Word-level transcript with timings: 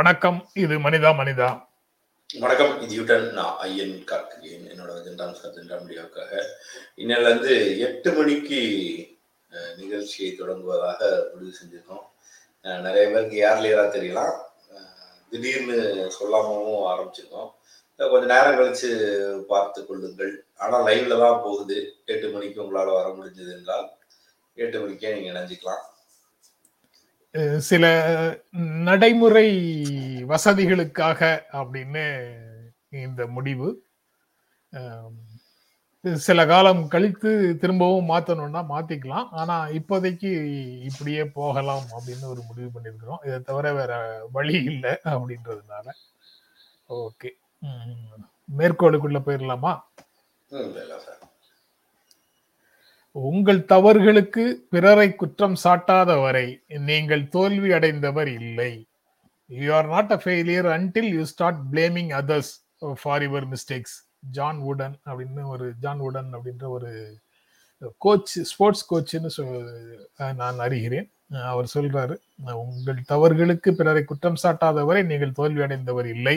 வணக்கம் 0.00 0.36
இது 0.62 0.74
மனிதா 0.84 1.10
மனிதா. 1.18 1.46
வணக்கம் 2.42 2.74
இது 2.84 3.16
நான் 3.38 3.56
ஐயன் 3.64 3.96
கார்த்திகேயன் 4.10 4.68
என்னோட 4.72 4.92
ஜென்டாம் 5.06 5.34
சார் 5.38 5.54
ஜென்டாம் 5.56 5.82
மீடியாவுக்காக 5.86 6.32
இன்னிலேருந்து 7.02 7.54
எட்டு 7.86 8.10
மணிக்கு 8.18 8.60
நிகழ்ச்சியை 9.80 10.30
தொடங்குவதாக 10.38 11.00
முடிவு 11.32 11.52
செஞ்சிருக்கோம். 11.58 12.04
நிறைய 12.86 13.04
பேருக்கு 13.12 13.42
ஏர்லியரா 13.48 13.84
தெரியலாம். 13.96 14.36
திடீர்னு 15.32 15.78
சொல்லாமவும் 16.18 16.88
ஆரம்பிச்சிருக்கோம். 16.92 17.50
கொஞ்ச 18.00 18.24
நேரம் 18.34 18.58
கழிச்சு 18.60 18.90
பார்த்து 19.52 19.82
கொள்ளுங்கள். 19.90 20.34
ஆனால் 20.64 20.86
லைவ்ல 20.88 21.22
தான் 21.26 21.44
போகுது. 21.46 21.78
எட்டு 22.12 22.28
மணிக்கு 22.36 22.64
உங்களால் 22.66 22.98
வர 22.98 23.08
முடிஞ்சது 23.18 23.52
என்றால் 23.58 23.86
எட்டு 24.64 24.76
மணிக்கே 24.84 25.14
நீங்க 25.16 25.32
நினைஞ்சிக்கலாம் 25.32 25.84
சில 27.58 27.84
நடைமுறை 28.86 29.48
வசதிகளுக்காக 30.24 31.20
அப்படின்னு 31.52 32.04
இந்த 32.88 33.26
முடிவு. 33.26 33.68
சில 36.14 36.46
காலம் 36.46 36.88
கழித்து 36.88 37.30
திரும்பவும் 37.60 38.08
மாத்தணும்னா 38.08 38.60
மாத்திக்கலாம். 38.72 39.28
ஆனா 39.30 39.56
இப்போதைக்கு 39.78 40.32
இப்படியே 40.82 41.24
போகலாம் 41.38 41.84
அப்படின்னு 41.96 42.26
ஒரு 42.32 42.42
முடிவு 42.48 42.70
பண்ணியிருக்கிறோம். 42.74 43.22
இதை 43.26 43.38
தவிர 43.40 43.72
வேற 43.74 43.92
வழி 44.32 44.56
இல்லை 44.64 44.92
அப்படின்றதுனால. 45.04 45.86
ஓகே. 46.88 47.30
மேற்கோளுக்குள்ள 48.58 49.18
போயிடலாமா 49.26 49.72
சார். 50.48 51.09
உங்கள் 53.16 53.60
தவறுகளுக்கு 53.72 54.42
பிறரை 54.72 55.06
குற்றம் 55.20 55.56
சாட்டாத 55.62 56.10
வரை 56.24 56.46
நீங்கள் 56.88 57.24
தோல்வி 57.28 57.70
அடைந்தவர் 57.78 58.30
இல்லை. 58.40 58.72
You 59.50 59.70
are 59.78 59.88
not 59.94 60.12
a 60.16 60.18
failure 60.24 60.68
until 60.74 61.10
you 61.16 61.22
start 61.32 61.60
blaming 61.72 62.12
others 62.20 62.52
for 63.02 63.24
your 63.26 63.46
mistakes 63.54 63.96
John 64.36 64.60
உடன் 64.70 64.94
அப்படின்னு 65.10 65.42
ஒரு 65.54 65.66
ஜான் 65.84 66.02
உடன் 66.08 66.30
அப்படின்ற 66.36 66.66
ஒரு 66.76 66.90
கோச் 68.04 68.32
ஸ்போர்ட்ஸ் 68.50 68.86
கோச்னு 68.90 69.30
நான் 70.40 70.58
அறிகிறேன். 70.66 71.08
அவர் 71.52 71.72
சொல்றாரு 71.74 72.14
உங்கள் 72.64 73.06
தவறுகளுக்கு 73.12 73.70
பிறரை 73.78 74.02
குற்றம் 74.04 74.42
சாட்டாத 74.42 74.84
வரை 74.88 75.02
நீங்கள் 75.12 75.36
தோல்வி 75.40 75.62
அடைந்தவர் 75.66 76.08
இல்லை. 76.16 76.36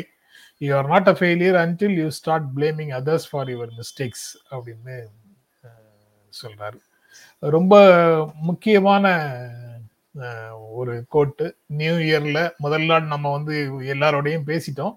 You 0.62 0.72
are 0.80 0.90
not 0.94 1.12
a 1.12 1.16
failure 1.20 1.58
until 1.66 1.98
you 2.02 2.08
start 2.20 2.48
blaming 2.58 2.94
others 3.00 3.28
for 3.32 3.52
your 3.54 3.74
mistakes 3.82 4.28
அப்படின்னு 4.56 4.98
சொல்றாரு. 6.42 6.80
ரொம்ப 7.39 7.76
முக்கியமான 8.42 9.16
ஒரு 10.72 11.06
கோட்டு. 11.08 11.56
நியூ 11.66 11.94
இயர்ல 11.94 12.56
முதல் 12.58 12.86
நாள் 12.86 13.03
நம்ம 13.03 13.31
வந்து 13.31 13.56
எல்லாரோடையும் 13.94 14.48
பேசிட்டோம். 14.50 14.95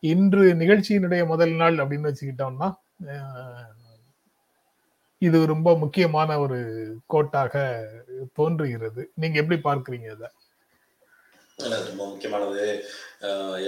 இன்று 0.00 0.54
நிகழ்ச்சியினுடைய 0.54 1.26
முதல் 1.26 1.54
நாள் 1.54 1.76
அப்படின்னு 1.76 2.10
வச்சுக்கிட்டோம்னா 2.10 2.70
இது 5.18 5.46
ரொம்ப 5.46 5.78
முக்கியமான 5.78 6.38
ஒரு 6.38 6.58
கோட்டாக 7.06 7.84
தோன்றுகிறது. 8.32 9.02
நீங்க 9.14 9.40
எப்படி 9.40 9.60
பார்க்கறீங்க 9.60 10.08
அதை 10.10 11.78
ரொம்ப 11.88 12.04
முக்கியமானது. 12.08 12.64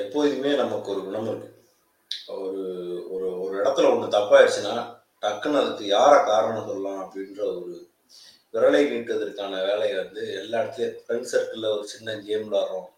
எப்போதுமே 0.05 0.57
நமக்கு 0.57 0.91
ஒரு 0.91 1.03
குணம் 1.05 1.29
இருக்கு. 1.29 1.51
ஒரு 2.27 2.63
ஒரு 3.11 3.41
ஒரு 3.41 3.55
இடத்துல 3.63 3.91
ஒன்று 3.93 4.15
தப்பாயிடுச்சுன்னா 4.17 4.96
டக்குன்னு 5.23 5.61
அதுக்கு 5.63 5.85
யாரை 5.97 6.19
காரணம் 6.31 6.69
சொல்லலாம் 6.69 7.01
அப்படின்ற 7.05 7.41
ஒரு 7.53 7.75
விரலை 8.55 8.83
நீட்டுவதற்கான 8.91 9.63
வேலையை 9.69 9.97
வந்து 10.03 10.23
எல்லா 10.41 10.59
இடத்துலயும் 10.61 11.01
ஃப்ரெண்ட் 11.05 11.31
சர்க்கிளில் 11.33 11.75
ஒரு 11.77 11.87
சின்ன 11.95 12.15
கேம் 12.27 12.45
விளாடுறோம் 12.47 12.91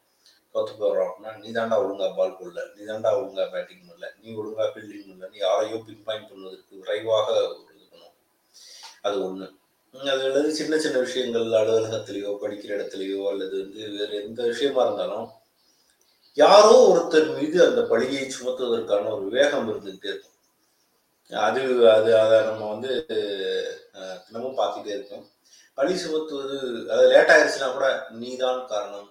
தோத்து 0.55 0.75
போடுறோம் 0.81 1.09
அப்படின்னா 1.09 1.33
நீ 1.43 1.49
தாண்டா 1.57 1.77
ஒழுங்கா 1.83 2.07
பால் 2.19 2.37
போடல. 2.39 2.61
நீ 2.75 2.83
தாண்டா 2.91 3.11
ஒழுங்கா 3.19 3.45
பேட்டிங் 3.55 3.87
பண்ணல. 3.89 4.09
நீ 4.23 4.29
ஒழுங்கா 4.41 4.67
ஃபீல்டிங் 4.73 5.09
பண்ணல. 5.09 5.29
நீ 5.33 5.39
யாரையோ 5.47 5.79
பின் 5.87 6.05
பாயிண்ட் 6.07 6.29
பண்ணுவதற்கு 6.31 6.81
விரைவாக 6.83 7.27
ஒரு 7.49 7.59
இது 7.75 7.87
பண்ணும். 7.93 8.15
அது 9.07 9.17
ஒன்று 9.29 9.49
அது 9.95 10.23
அல்லது 10.29 10.49
சின்ன 10.59 10.79
சின்ன 10.85 10.97
விஷயங்கள் 11.07 11.47
அலுவலகத்திலேயோ 11.61 12.33
படிக்கிற 12.43 12.71
இடத்துலையோ 12.79 13.21
அல்லது 13.33 13.55
வந்து 13.63 13.83
வேறு 13.97 14.17
எந்த 14.23 14.41
விஷயமா 14.53 14.83
இருந்தாலும் 14.87 15.29
யாரோ 16.37 16.75
ஒருத்தர் 16.91 17.31
மீது 17.37 17.59
அந்த 17.69 17.81
பழியை 17.93 18.25
சுமத்துவதற்கான 18.35 19.13
ஒரு 19.17 19.27
வேகம் 19.37 19.69
இருந்துகிட்டே 19.71 20.11
இருக்கும். 20.13 20.38
அது 21.33 21.63
அது 21.97 22.11
அதை 22.23 22.37
நம்ம 22.49 22.69
வந்து 22.75 22.91
தினமும் 24.27 24.59
பார்த்துட்டே 24.61 24.93
இருக்கோம். 24.97 25.25
பழி 25.79 25.95
சுமத்துவது 26.03 26.57
அது 26.95 27.03
லேட் 27.13 27.33
ஆயிடுச்சுன்னா 27.35 27.69
கூட 27.73 27.89
நீதான் 28.21 28.61
காரணம் 28.73 29.09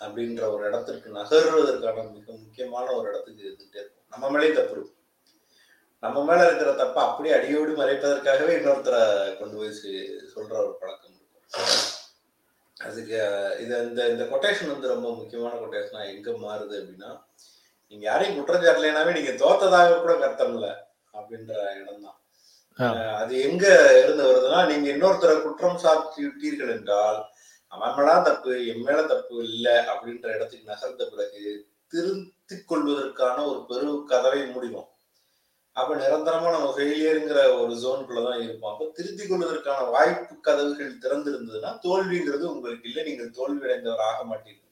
அப்படின்ற 0.00 0.42
ஒரு 0.54 0.62
இடத்திற்கு 0.68 1.08
நகர்வதற்கான 1.18 2.04
மிக 2.14 2.26
முக்கியமான 2.44 2.86
ஒரு 2.98 3.06
இடத்துக்கு 3.10 3.44
இருந்துகிட்டே 3.46 3.80
இருக்கும். 3.82 4.06
நம்ம 4.14 4.30
மேலே 4.34 4.50
தப்பு 4.58 4.74
இருக்கும் 4.76 4.94
நம்ம 6.02 6.18
மேல 6.24 6.40
இருக்கிற 6.46 6.72
தப்பை 6.80 7.00
அப்படியே 7.04 7.34
அடியோடு 7.36 7.72
மறைப்பதற்காகவே 7.80 8.52
இன்னொருத்தரை 8.58 9.02
கொண்டு 9.38 9.56
போய் 9.60 9.78
சொல்ற 10.34 10.52
ஒரு 10.64 10.74
பழக்கம் 10.80 11.14
இருக்கும் 11.14 11.86
அதுக்கு 12.76 13.16
இது 13.62 13.74
இந்த 13.90 14.02
இந்த 14.12 14.24
கொட்டேஷன் 14.32 14.74
வந்து 14.74 14.92
ரொம்ப 14.94 15.08
முக்கியமான 15.20 15.54
கொட்டேஷனா 15.62 16.02
எங்க 16.14 16.30
மாறுது 16.44 16.76
அப்படின்னா 16.80 17.10
நீங்க 17.92 18.04
யாரையும் 18.10 18.36
குற்றம் 18.36 18.64
சாட்டலைனாவே 18.64 19.16
நீங்க 19.18 19.32
தோத்ததாக 19.44 19.98
கூட 20.04 20.14
கர்த்தம் 20.24 20.54
இல்லை. 20.56 20.72
அப்படின்ற 21.16 21.52
இடம் 21.80 22.04
தான். 22.06 22.18
அது 23.20 23.34
எங்க 23.48 23.64
இருந்து 24.02 24.22
வருதுன்னா 24.28 24.60
நீங்க 24.70 24.86
இன்னொருத்தரை 24.94 25.36
குற்றம் 25.44 25.80
சாட்டி 25.84 26.20
விட்டீர்கள் 26.26 26.74
என்றால் 26.76 27.18
அவன் 27.72 27.96
மேல 27.96 28.12
தப்பு 28.26 28.52
என் 28.72 28.84
மேல 28.88 29.00
தப்பு 29.12 29.34
இல்லை 29.48 29.74
அப்படின்ற 29.92 30.26
இடத்துக்கு 30.36 30.70
நகர்ந்த 30.72 31.06
பிறகு 31.14 31.42
திருத்திக் 31.92 32.68
கொள்வதற்கான 32.70 33.36
ஒரு 33.50 33.60
பெரு 33.70 33.90
கதவை 34.12 34.40
மூடிடும். 34.52 34.88
அப்ப 35.76 35.90
நிரந்தரமா 36.02 36.48
நம்ம 36.54 36.68
ஃபெயிலியருங்கிற 36.76 37.40
ஒரு 37.58 37.74
ஜோனுக்குள்ள 37.82 38.22
தான் 38.28 38.40
இருப்போம். 38.44 38.72
அப்ப 38.72 38.86
திருத்திக் 38.96 39.30
கொள்வதற்கான 39.30 39.84
வாய்ப்பு 39.96 40.34
கதவுகள் 40.48 41.02
திறந்திருந்ததுன்னா 41.04 41.70
தோல்விங்கிறது 41.84 42.44
உங்களுக்கு 42.54 42.88
இல்லை. 42.90 43.02
நீங்கள் 43.08 43.34
தோல்வி 43.38 43.66
அடைந்தவர் 43.66 44.06
ஆக 44.08 44.22
மாட்டீர்கள். 44.30 44.67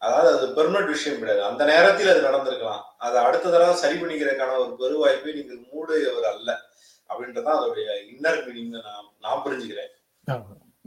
அதாவது 0.00 0.38
அது 0.38 0.46
பெர்மனன்ட் 0.46 0.86
விஷயம் 0.86 1.18
கிடையாது. 1.18 1.46
அந்த 1.46 1.64
நேரத்தில் 1.64 2.08
அது 2.08 2.20
நடந்திருக்கலாம். 2.20 2.80
அதை 2.98 3.24
அடுத்த 3.24 3.50
தடவை 3.50 3.74
சரி 3.74 4.00
பண்ணிக்கிறதுக்கான 4.00 4.56
ஒரு 4.58 4.76
பெருவாய்ப்பை 4.78 5.34
நீங்கள் 5.34 5.58
மூடையவர் 5.58 6.30
அல்ல 6.32 6.58
அப்படின்றதான் 7.08 7.54
அதோடைய 7.54 7.88
இன்னர் 8.12 8.48
மீனிங் 8.48 8.68
நான் 8.68 9.04
நான் 9.20 9.42
புரிஞ்சுக்கிறேன். 9.44 10.42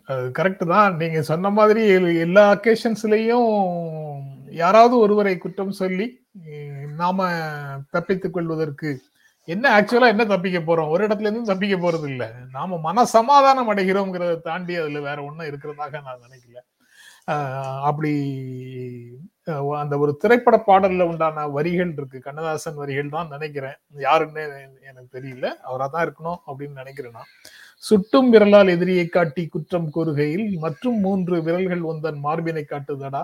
அது 0.06 0.32
கரெக்ட் 0.40 0.68
தான். 0.68 0.96
நீங்க 0.96 1.22
சொன்ன 1.22 1.50
மாதிரி 1.50 1.82
எல்- 1.92 2.20
எல்லா 2.20 2.52
அக்கேஷன்ஸ்லயும் 2.52 4.20
யாராவது 4.50 4.98
ஒருவரை 4.98 5.38
குற்றம் 5.38 5.72
சொல்லி 5.72 6.26
நாம 6.98 7.30
தப்பித்துக் 7.92 8.34
கொள்வதற்கு 8.34 9.02
என்ன 9.46 9.82
ஆக்சுவலா 9.82 10.08
என்ன 10.08 10.26
தப்பிக்க 10.26 10.60
போறோம்? 10.60 10.90
ஒரு 10.90 11.08
இடத்துல 11.08 11.20
இருந்து 11.20 11.44
தப்பிக்க 11.44 11.76
போறது 11.76 12.08
இல்ல 12.08 12.32
நாம 12.52 12.78
மன 12.78 13.06
சமாதானம் 13.06 13.74
அடைகிறோங்கிறத 13.74 14.42
தாண்டி 14.42 14.76
அதுல 14.76 15.00
வேற 15.00 15.24
ஒண்ணும் 15.24 15.46
இருக்கிறதாக 15.46 15.92
நான் 15.92 16.20
நினைக்கல. 16.28 16.60
அப்படி 17.90 18.14
அந்த 19.82 19.96
ஒரு 20.04 20.12
திரைப்பட 20.22 20.58
பாடல்ல 20.68 21.04
உண்டான 21.12 21.46
வரிகள் 21.56 21.92
இருக்கு. 21.98 22.18
கண்ணதாசன் 22.28 22.78
வரிகள் 22.82 23.14
தான் 23.16 23.32
நினைக்கிறேன். 23.36 23.78
யாருன்னு 24.08 24.44
எனக்கு 24.90 25.10
தெரியல. 25.18 25.48
அவரா 25.68 25.88
தான் 25.96 26.06
இருக்கணும் 26.08 26.40
அப்படின்னு 26.50 26.82
நினைக்கிறேன் 26.82 27.16
நான். 27.20 27.32
சுட்டும் 27.84 28.30
விரலால் 28.34 28.74
எதிரியை 28.76 29.08
காட்டி 29.18 29.44
குற்றம் 29.56 29.90
கூறுகையில் 29.96 30.48
மற்றும் 30.66 31.00
மூன்று 31.06 31.38
விரல்கள் 31.48 31.84
உந்தன் 31.92 32.20
மார்பினை 32.28 32.64
காட்டுதடா. 32.74 33.24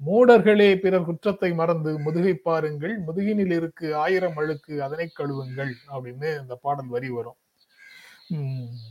மூடர்களே 0.00 0.70
பிறர் 0.84 1.08
குற்றத்தை 1.08 1.50
மறந்து 1.60 1.90
முதுகை 2.06 2.34
பாருங்கள். 2.48 2.94
முதுகினில் 3.08 3.54
இருக்கு 3.58 3.88
ஆயிரம் 4.04 4.38
அழுக்கு 4.42 4.74
அதனை 4.86 5.08
கழுவுங்கள் 5.18 5.72
அப்படின்னு 5.94 6.28
இந்த 6.42 6.54
பாடல் 6.64 6.90
வரி 6.96 7.10
வரும். 7.18 7.38
உம் 8.36 8.89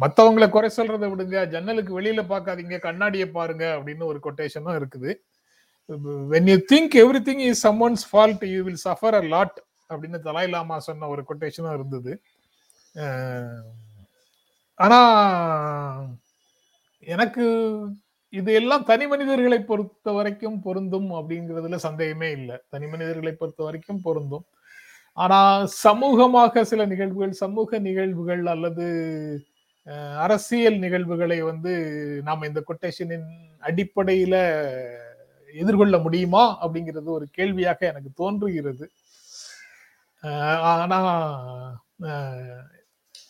மத்தவங்களை 0.00 0.46
குறை 0.50 0.68
சொல்றதை 0.76 1.06
விடுங்க 1.12 1.38
ஜன்னலுக்கு 1.52 1.92
வெளியில 1.98 2.20
பார்க்காதீங்க 2.30 2.76
கண்ணாடியை 2.86 3.26
பாருங்க 3.38 3.64
அப்படின்னு 3.76 4.04
ஒரு 4.10 4.18
கொட்டேஷனும் 4.26 4.78
இருக்குது. 4.80 5.10
When 6.32 6.48
you 6.52 6.56
think 6.72 6.94
everything 7.28 7.42
is 7.48 7.62
someone's 7.66 8.04
fault 8.10 8.44
you 8.52 8.60
will 8.68 8.82
suffer 8.88 9.16
a 9.20 9.22
lot 9.34 9.58
அப்படின்னு 9.90 10.18
தலாய் 10.28 10.52
லாமா 10.54 10.76
சொன்ன 10.88 11.08
ஒரு 11.14 11.24
கொட்டேஷனும் 11.30 11.76
இருந்தது. 11.78 12.12
ஆனா 14.80 15.00
எனக்கு 17.14 17.44
இது 18.32 18.50
எல்லாம் 18.60 18.84
தனி 18.90 19.06
மனிதர்களை 19.12 19.58
பொறுத்த 19.70 20.12
வரைக்கும் 20.16 20.58
பொருந்தும் 20.66 21.10
அப்படிங்கிறதுல 21.18 21.78
சந்தேகமே 21.86 22.28
இல்லை. 22.38 22.56
தனி 22.72 22.86
மனிதர்களை 22.92 23.32
பொறுத்த 23.40 23.60
வரைக்கும் 23.66 24.02
பொருந்தும். 24.06 24.44
ஆனா 25.18 25.38
சமூகமாக 25.84 26.62
சில 26.70 26.84
நிகழ்வுகள் 26.92 27.40
சமூக 27.44 27.78
நிகழ்வுகள் 27.88 28.44
அல்லது 28.52 28.86
அரசியல் 30.24 30.78
நிகழ்வுகளை 30.84 31.38
வந்து 31.50 31.72
நாம 32.28 32.46
இந்த 32.50 32.60
கொட்டேஷனின் 32.68 33.28
அடிப்படையில 33.68 34.34
எதிர்கொள்ள 35.54 35.96
முடியுமா 36.04 36.44
அப்படிங்கிறது 36.62 37.08
ஒரு 37.18 37.26
கேள்வியாக 37.38 37.80
எனக்கு 37.92 38.10
தோன்றுகிறது. 38.20 38.86
ஆனா 40.72 40.98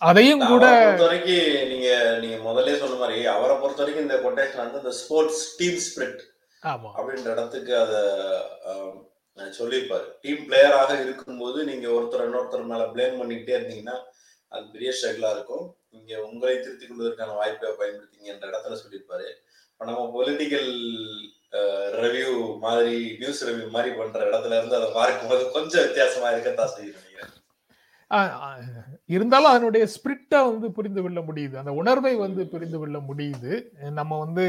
அதையும் 0.08 0.44
கூட 0.50 0.64
பொறுத்த 0.68 1.06
வரைக்கும் 1.06 1.70
நீங்க 1.72 1.88
நீங்க 2.22 2.38
முதல்ல 2.48 2.76
சொன்ன 2.82 2.98
மாதிரி 3.02 3.18
அவரை 3.34 3.54
பொறுத்த 3.62 3.82
வரைக்கும் 3.82 4.06
இந்த 4.06 4.18
கொட்டேஷன் 4.24 4.62
வந்து 4.64 4.82
இந்த 4.82 4.94
ஸ்போர்ட்ஸ் 5.00 5.42
டீம் 5.58 5.80
ஸ்பிரிட் 5.88 6.22
ஆமா. 6.62 6.90
அப்படின்ற 6.96 7.28
இடத்துக்கு 7.34 7.72
அதை 7.84 8.00
சொல்லியிருப்பாரு. 9.58 10.06
டீம் 10.24 10.42
பிளேயராக 10.48 10.90
இருக்கும்போது 11.04 11.58
நீங்க 11.70 11.86
ஒருத்தர் 11.96 12.26
இன்னொருத்தர் 12.26 12.70
மேல 12.72 12.84
ப்ளேம் 12.94 13.20
பண்ணிக்கிட்டே 13.20 13.56
இருந்தீங்கன்னா 13.58 13.96
அது 14.52 14.64
பெரிய 14.74 14.90
ஸ்ட்ரகிளா 14.96 15.30
இருக்கும். 15.36 15.66
நீங்க 15.92 16.24
உங்களை 16.24 16.60
திருத்திக் 16.60 16.88
கொள்வதற்கான 16.88 17.32
வாய்ப்பை 17.32 17.70
பயன்படுத்திங்க 17.70 18.24
என்ற 18.24 18.48
இடத்துல 18.48 18.72
சொல்லியிருப்பாரு. 18.72 19.26
இப்போ 19.72 19.84
நம்ம 19.84 20.12
பொலிட்டிக்கல் 20.16 20.72
ரிவ்யூ 22.02 22.58
மாதிரி 22.58 23.16
நியூஸ் 23.18 23.44
ரிவ்யூ 23.44 23.70
மாதிரி 23.70 23.94
பண்ற 23.94 24.20
இடத்துல 24.30 24.58
இருந்து 24.58 24.76
அதை 24.76 24.90
பார்க்கும்போது 24.92 25.50
கொஞ்சம் 25.50 25.82
வித்தியாசமா 25.82 26.30
இருக்கத்தான் 26.30 26.68
செய்யும் 26.68 27.00
இருந்தாலும் 29.06 29.50
அதனுடைய 29.50 29.86
ஸ்பிரிட்டை 29.86 30.40
வந்து 30.50 30.72
புரிந்து 30.72 31.02
கொள்ள 31.02 31.20
முடியுது. 31.20 31.56
அந்த 31.56 31.72
உணர்வை 31.72 32.14
வந்து 32.14 32.46
புரிந்து 32.46 32.78
கொள்ள 32.78 32.98
முடியுது. 32.98 33.52
நம்ம 33.90 34.18
வந்து 34.18 34.46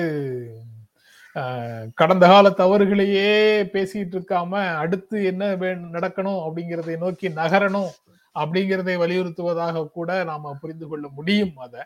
ஆஹ் 1.36 1.88
கடந்த 1.96 2.28
கால 2.28 2.50
தவறுகளையே 2.50 3.30
பேசிட்டு 3.76 4.16
இருக்காம 4.16 4.76
அடுத்து 4.76 5.24
என்ன 5.26 5.56
நடக்கணும் 5.56 6.42
அப்படிங்கறதை 6.48 6.98
நோக்கி 6.98 7.30
நகரணும். 7.30 7.90
அப்படிங்கிறதை 8.36 8.96
வலியுறுத்துவதாக 9.04 9.86
கூட 9.98 10.10
நாம 10.32 10.54
புரிந்து 10.62 10.88
கொள்ள 10.92 11.06
முடியும் 11.18 11.56
அதை. 11.66 11.84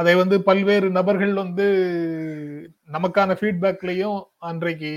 அதை 0.00 0.12
வந்து 0.20 0.36
பல்வேறு 0.48 0.88
நபர்கள் 0.96 1.32
வந்து 1.42 1.64
நமக்கான 2.94 3.36
ஃபீட்பேக்லையும் 3.38 4.18
அன்றைக்கு 4.48 4.90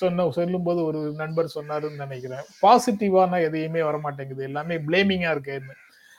சொன்ன 0.00 0.26
சொல்லும்போது 0.38 0.80
ஒரு 0.88 1.00
நண்பர் 1.20 1.54
சொன்னாருன்னு 1.54 2.02
நினைக்கிறேன். 2.04 2.44
பாசிட்டிவான 2.62 3.40
எதையுமே 3.48 3.82
வரமாட்டேங்குது. 3.88 4.42
எல்லாமே 4.50 4.78
பிளேமிங்கா 4.88 5.32
இருக்குன்னு 5.36 5.76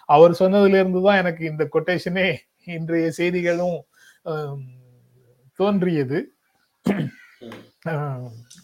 அவர் 0.10 0.40
சொன்னதுல 0.42 0.80
இருந்து 0.82 1.02
தான் 1.08 1.22
எனக்கு 1.24 1.44
இந்த 1.52 1.64
கொட்டேஷனே 1.74 2.28
இன்றைய 2.78 3.10
செய்திகளும் 3.20 3.80
தோன்றியது. 5.60 6.20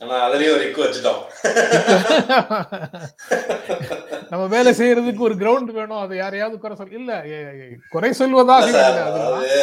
ஆனா 0.01 0.15
அதுலயும் 0.25 0.53
ஒரு 0.55 0.65
வச்சுட்டோம். 0.81 1.21
நம்ம 4.31 4.43
வேலை 4.53 4.71
செய்யறதுக்கு 4.73 5.25
ஒரு 5.27 5.35
கிரவுண்ட் 5.41 5.71
வேணும். 5.77 6.01
அதை 6.01 6.13
யாரையாவது 6.17 6.55
குறை 6.59 6.75
சொல் 6.79 6.95
இல்ல 6.99 7.11
குறை 7.93 8.09
சொல்வதாக 8.19 8.61
இல்ல 8.63 8.71
சார், 8.77 8.89
இல்லை 8.91 9.01
அதெல்லாம். 9.05 9.33
அதாவது 9.33 9.57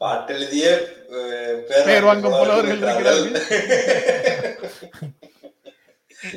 பாட்டு 0.00 0.30
எழுதிய 0.36 0.66
அஹ், 1.16 1.56
பேர் 1.86 2.06
வாங்கும் 2.08 2.34
புலவர்கள் 2.34 2.80
இருக்கிறார்கள். 2.80 3.36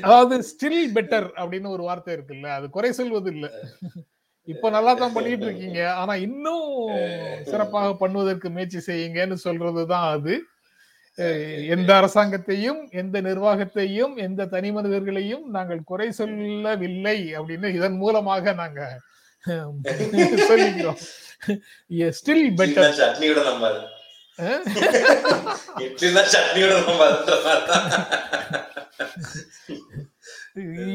அதாவது 0.04 0.36
ஸ்டில் 0.48 0.94
பெட்டர் 0.96 1.28
அப்படின்னு 1.40 1.68
ஒரு 1.74 1.84
வார்த்தை 1.84 2.12
இருக்குல்ல 2.16 2.48
அது 2.56 2.66
குறை 2.76 2.90
சொல்வது 2.94 3.30
இல்ல 3.36 3.46
இப்ப 4.48 4.70
நல்லா 4.70 4.92
தான் 4.96 5.14
பண்ணிட்டு 5.14 5.46
இருக்கீங்க. 5.48 5.80
ஆனா 6.02 6.14
இன்னும் 6.26 6.66
சிறப்பாக 7.52 7.94
பண்ணுவதற்கு 8.02 8.48
முயற்சி 8.56 8.80
செய்யுங்கன்னு 8.88 9.38
சொல்றதுதான் 9.46 10.08
அது. 10.16 10.34
எந்த 11.68 11.94
அரசாங்கத்தையும் 11.94 12.92
எந்த 12.92 13.22
நிர்வாகத்தையும் 13.22 14.16
எந்த 14.18 14.46
தனி 14.46 14.72
மனிதர்களையும் 14.72 15.50
நாங்கள் 15.50 15.84
குறை 15.84 16.12
சொல்லவில்லை 16.12 17.34
அப்படின்னு 17.36 17.76
இதன் 17.76 17.98
மூலமாக 17.98 18.54
நாங்க 18.54 19.00
சொல்லிக்கிறோம். 20.50 21.00
Still 22.18 22.48
better. 22.58 22.96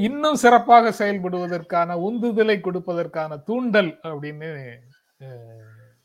இன்னும் 0.02 0.34
சிறப்பாக 0.34 0.90
செயல்படுவதற்கான 0.90 1.96
உந்துதலை 2.08 2.56
கொடுப்பதற்கான 2.60 3.42
தூண்டல் 3.42 3.98
அப்படின்னு 4.02 4.50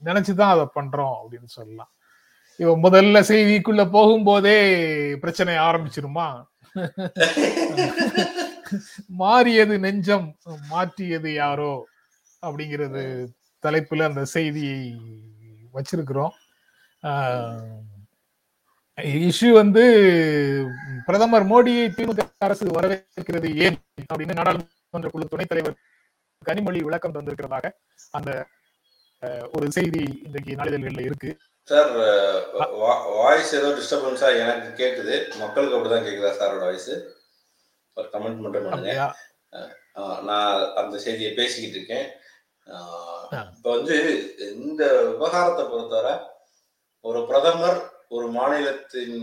நினைச்சுதான் 0.06 0.54
அதை 0.56 0.66
பண்றோம் 0.76 1.18
அப்படின்னு 1.24 1.46
சொல்லலாம். 1.46 1.95
இவன் 2.60 2.84
முதல்ல 2.84 3.22
செய்திக்குள்ள 3.30 3.84
போகும்போதே 3.96 4.58
பிரச்சனை 5.24 5.54
ஆரம்பிச்சிருமா? 5.68 6.28
மாறியது 9.22 9.76
நெஞ்சம் 9.86 10.28
மாற்றியது 10.72 11.30
யாரோ 11.34 11.74
அப்படிங்கிறது 12.44 13.04
தலைப்புல 13.64 14.08
அந்த 14.10 14.24
செய்தியை 14.36 14.80
வச்சிருக்கிறோம். 15.76 16.34
இஷ்யூ 19.30 19.50
வந்து 19.62 19.84
பிரதமர் 21.08 21.46
மோடியை 21.52 21.86
திமுக 21.98 22.24
அரசு 22.48 22.66
வரவேற்கிறது 22.78 23.50
ஏன் 23.66 23.78
அப்படின்னு 24.12 24.38
நாடாளுமன்ற 24.40 25.10
குழு 25.14 25.26
துணைத் 25.34 25.52
தலைவர் 25.52 25.76
கனிமொழி 26.42 26.80
விளக்கம் 26.88 27.16
தந்திருக்கிறதாக 27.16 27.72
அந்த 28.18 28.32
ஒரு 29.56 29.68
செய்தி 29.78 30.04
இன்றைக்கு 30.28 30.58
நாளிதழ்கள்ல 30.62 31.06
இருக்கு. 31.10 31.30
சார் 31.70 31.92
வாய்ஸ் 33.20 33.54
ஏதோ 33.60 33.70
டிஸ்டர்பன்ஸா 33.78 34.28
எனக்கு 34.42 34.70
கேக்குது. 34.82 35.16
மக்களுக்கு 35.42 35.78
அப்படிதான் 35.78 36.06
கேக்குதா 36.08 36.32
சாரோட 36.40 36.64
வாய்ஸ்? 36.68 36.94
ஒரு 37.98 38.08
கமெண்ட் 38.14 38.44
மட்டும் 38.44 38.66
பண்ணுங்க. 38.66 38.94
நான் 40.30 40.64
அந்த 40.82 40.96
செய்தியை 41.06 41.32
பேசிக்கிட்டு 41.40 41.78
இருக்கேன். 41.80 42.08
இப்ப 43.56 43.68
வந்து 43.76 43.96
இந்த 44.62 44.84
விவகாரத்தை 45.10 45.64
பொறுத்தவரை 45.74 46.16
ஒரு 47.06 47.20
பிரதமர் 47.30 47.80
ஒரு 48.16 48.28
மாநிலத்தின் 48.38 49.20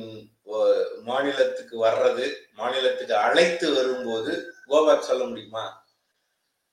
மாநிலத்துக்கு 1.09 1.77
வர்றது 1.87 2.25
மாநிலத்துக்கு 2.61 3.15
அழைத்து 3.27 3.67
வரும்போது 3.77 4.33
கோபேக் 4.71 5.09
சொல்ல 5.11 5.23
முடியுமா? 5.25 5.65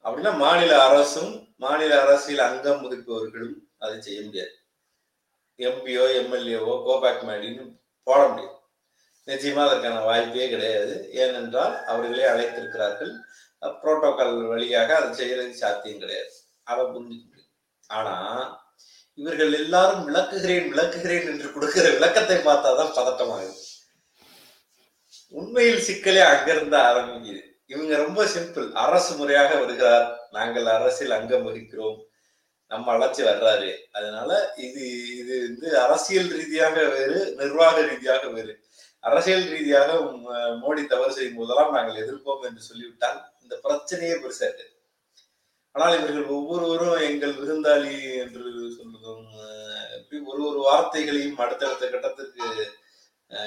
அப்படின்னா 0.06 0.31
மாநில 0.45 0.71
அரசும் 0.88 1.33
மாநில 1.66 1.92
அரசியல் 2.06 2.48
அங்கம் 2.50 2.83
வகிப்பவர்களும் 2.86 3.57
அதை 3.83 3.95
செய்ய 4.07 4.21
முடியாது. 4.25 4.54
எம்பியோ 5.68 6.06
எம்எல்ஏவோ 6.22 6.74
கோபேக் 6.88 7.28
மேடின்னு 7.30 7.64
போட 8.04 8.28
முடியும். 8.28 8.58
நிச்சயமா 9.28 9.64
அதற்கான 9.68 10.00
வாய்ப்பே 10.02 10.50
கிடையாது. 10.50 10.94
ஏனென்றால் 11.14 11.74
அவர்களே 11.86 12.24
அழைத்திருக்கிறார்கள். 12.24 13.12
புரோட்டோகால் 13.82 14.48
வழியாக 14.48 14.96
அதை 14.96 15.10
செய்யறது 15.14 15.54
சாத்தியம் 15.54 16.02
கிடையாது. 16.04 16.31
அதை 16.64 16.83
புரிஞ்சுக்க 16.86 17.26
முடியும். 17.26 17.52
ஆனா 17.88 18.16
இவர்கள் 19.14 19.54
எல்லாரும் 19.54 20.06
விளக்குகிறேன் 20.07 20.69
விளக்குகிறேன் 20.74 21.28
என்று 21.31 21.48
கொடுக்கிற 21.54 21.86
விளக்கத்தை 21.90 22.38
பார்த்தாதான் 22.38 22.95
பதட்டமாகுது. 22.98 23.57
உண்மையில் 25.40 25.86
சிக்கலே 25.88 26.22
அங்கிருந்து 26.31 26.78
ஆரம்பிக்குது. 26.78 27.42
இவங்க 27.74 27.95
ரொம்ப 27.98 28.22
சிம்பிள் 28.36 28.68
அரசு 28.83 29.12
முறையாக 29.16 29.52
வருகிறார். 29.56 30.06
நாங்கள் 30.31 30.66
அரசில் 30.66 31.12
அங்கம் 31.12 31.45
வகிக்கிறோம். 31.48 31.98
நம்ம 32.71 32.92
அழைச்சி 32.95 33.21
வர்றாரு. 33.23 33.69
அதனால 33.97 34.31
இது 34.66 34.83
இது 35.21 35.35
வந்து 35.45 35.68
அரசியல் 35.83 36.31
ரீதியாக 36.35 36.76
வேறு 36.95 37.19
நிர்வாக 37.40 37.78
ரீதியாக 37.92 38.26
வேறு. 38.35 38.54
அரசியல் 39.04 39.47
ரீதியாக 39.52 39.90
மோடி 40.64 40.81
தவறு 40.85 41.16
செய்யும் 41.18 41.38
போதெல்லாம் 41.40 41.76
நாங்கள் 41.76 42.02
எதிர்ப்போம் 42.04 42.44
என்று 42.47 42.61
சொல்லிவிட்டால் 42.69 43.19
இந்த 43.44 43.56
பிரச்சனையே 43.66 44.16
பெருசாது 44.23 44.66
ஆனால் 45.76 45.95
இவர்கள் 45.97 46.35
ஒவ்வொருவரும் 46.35 47.06
எங்கள் 47.07 47.33
விருந்தாளி 47.40 47.95
என்று 48.23 48.44
சொல்வதும் 48.78 49.26
ஒரு 50.31 50.42
ஒரு 50.49 50.59
வார்த்தைகளையும் 50.59 51.42
அடுத்தடுத்த 51.44 51.88
கட்டத்திற்கு 51.88 52.45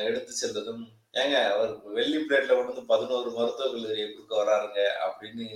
எடுத்து 0.07 0.33
செல்வதும் 0.33 0.83
ஏங்க 1.21 1.37
அவர் 1.55 1.73
வெள்ளி 1.97 2.19
பிளேட்ல 2.21 2.55
கொண்டு 2.55 2.73
வந்து 2.73 2.91
பதினோரு 2.93 3.31
மருத்துவ 3.31 3.67
கல்லூரியை 3.67 4.07
கொடுக்க 4.09 4.35
வராருங்க 4.37 4.81
அப்படின்னு 5.07 5.47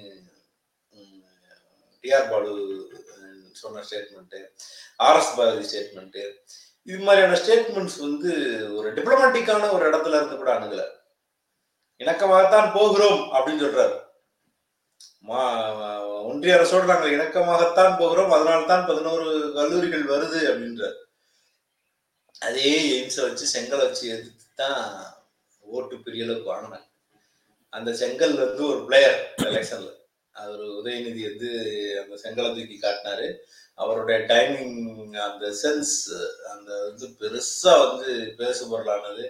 டிஆர் 2.04 2.30
பாலு 2.30 2.52
சொன்ன 3.56 3.84
ஸ்டேட்மெண்ட்டு 3.90 4.44
ஆர்எஸ் 4.98 5.36
பாரதி 5.36 5.66
ஸ்டேட்மெண்ட்டு 5.66 6.34
இது 6.82 6.98
மாதிரியான 6.98 7.38
ஸ்டேட்மெண்ட்ஸ் 7.38 7.98
வந்து 7.98 8.30
ஒரு 8.75 8.94
டிப்ளமேட்டிக்கான 8.94 9.70
ஒரு 9.70 9.90
இடத்துல 9.90 10.08
இருந்து 10.08 10.36
கூட 10.36 10.58
அணுகல. 10.58 10.88
இணக்கமாகத்தான் 11.98 12.75
போகிறோம் 12.75 13.32
அப்படின்னு 13.32 13.64
சொல்றாரு. 13.64 14.04
மா- 15.28 16.25
ஒன்றிய 16.25 16.54
அரசோடு 16.54 16.84
நாங்கள் 16.84 17.18
இணக்கமாகத்தான் 17.18 17.98
போகிறோம் 17.98 18.30
அதனால்தான் 18.30 18.86
பதினோரு 18.86 19.52
கல்லூரிகள் 19.54 20.06
வருது 20.06 20.40
அப்படின்றார். 20.50 21.04
அதே 22.40 23.00
எய்ம்ஸை 23.00 23.20
வச்சு 23.20 23.60
செங்கலை 23.60 23.76
வச்சு 23.76 24.08
எதிர்த்து 24.08 24.44
தான் 24.54 25.04
ஓட்டு 25.60 26.02
பெரிய 26.02 26.25
அளவுக்கு 26.25 26.54
வாங்கினாங்க 26.54 26.84
அந்த 27.68 27.94
செங்கல் 27.94 28.34
வந்து 28.34 28.66
ஒரு 28.66 28.84
பிளேயர் 28.84 29.34
எலெக்ஷன்ல 29.36 29.94
அவர் 30.43 30.62
உதயநிதி 30.78 31.23
வந்து 31.31 31.50
அந்த 32.02 32.14
செங்கலை 32.23 32.50
தூக்கி 32.57 32.76
காட்டினாரு. 32.78 33.28
அவருடைய 33.78 34.19
டைமிங் 34.33 35.14
அந்த 35.28 35.47
சென்ஸ் 35.62 35.95
அந்த 36.52 36.71
வந்து 36.88 37.07
பெருசா 37.21 37.73
வந்து 37.85 38.35
பேசு 38.40 38.62
பொருளானது. 38.71 39.25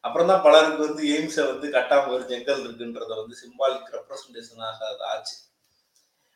அப்புறம் 0.00 0.30
தான் 0.30 0.44
பலருக்கு 0.44 0.82
வந்து 0.88 1.02
எய்ம்ஸை 1.14 1.44
வந்து 1.52 1.68
கட்டாம 1.68 2.12
ஒரு 2.16 2.24
செங்கல் 2.28 2.62
இருக்குன்றத 2.64 3.12
வந்து 3.22 3.36
சிம்பாலிக் 3.42 3.94
ரெப்ரசன்டேஷனாக 3.96 4.78
அது 4.92 5.04
ஆச்சு. 5.12 5.36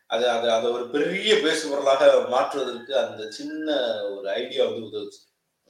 அது 0.09 0.25
அது 0.29 0.47
அதை 0.51 0.67
ஒரு 0.71 0.85
பெரிய 0.89 1.31
பேசு 1.45 1.63
பொருளாக 1.69 2.09
மாற்றுவதற்கு 2.33 2.93
அந்த 3.03 3.21
சின்ன 3.31 3.77
ஒரு 4.15 4.27
ஐடியா 4.41 4.65
வந்து 4.65 4.87
உதவுச்சு. 4.89 5.21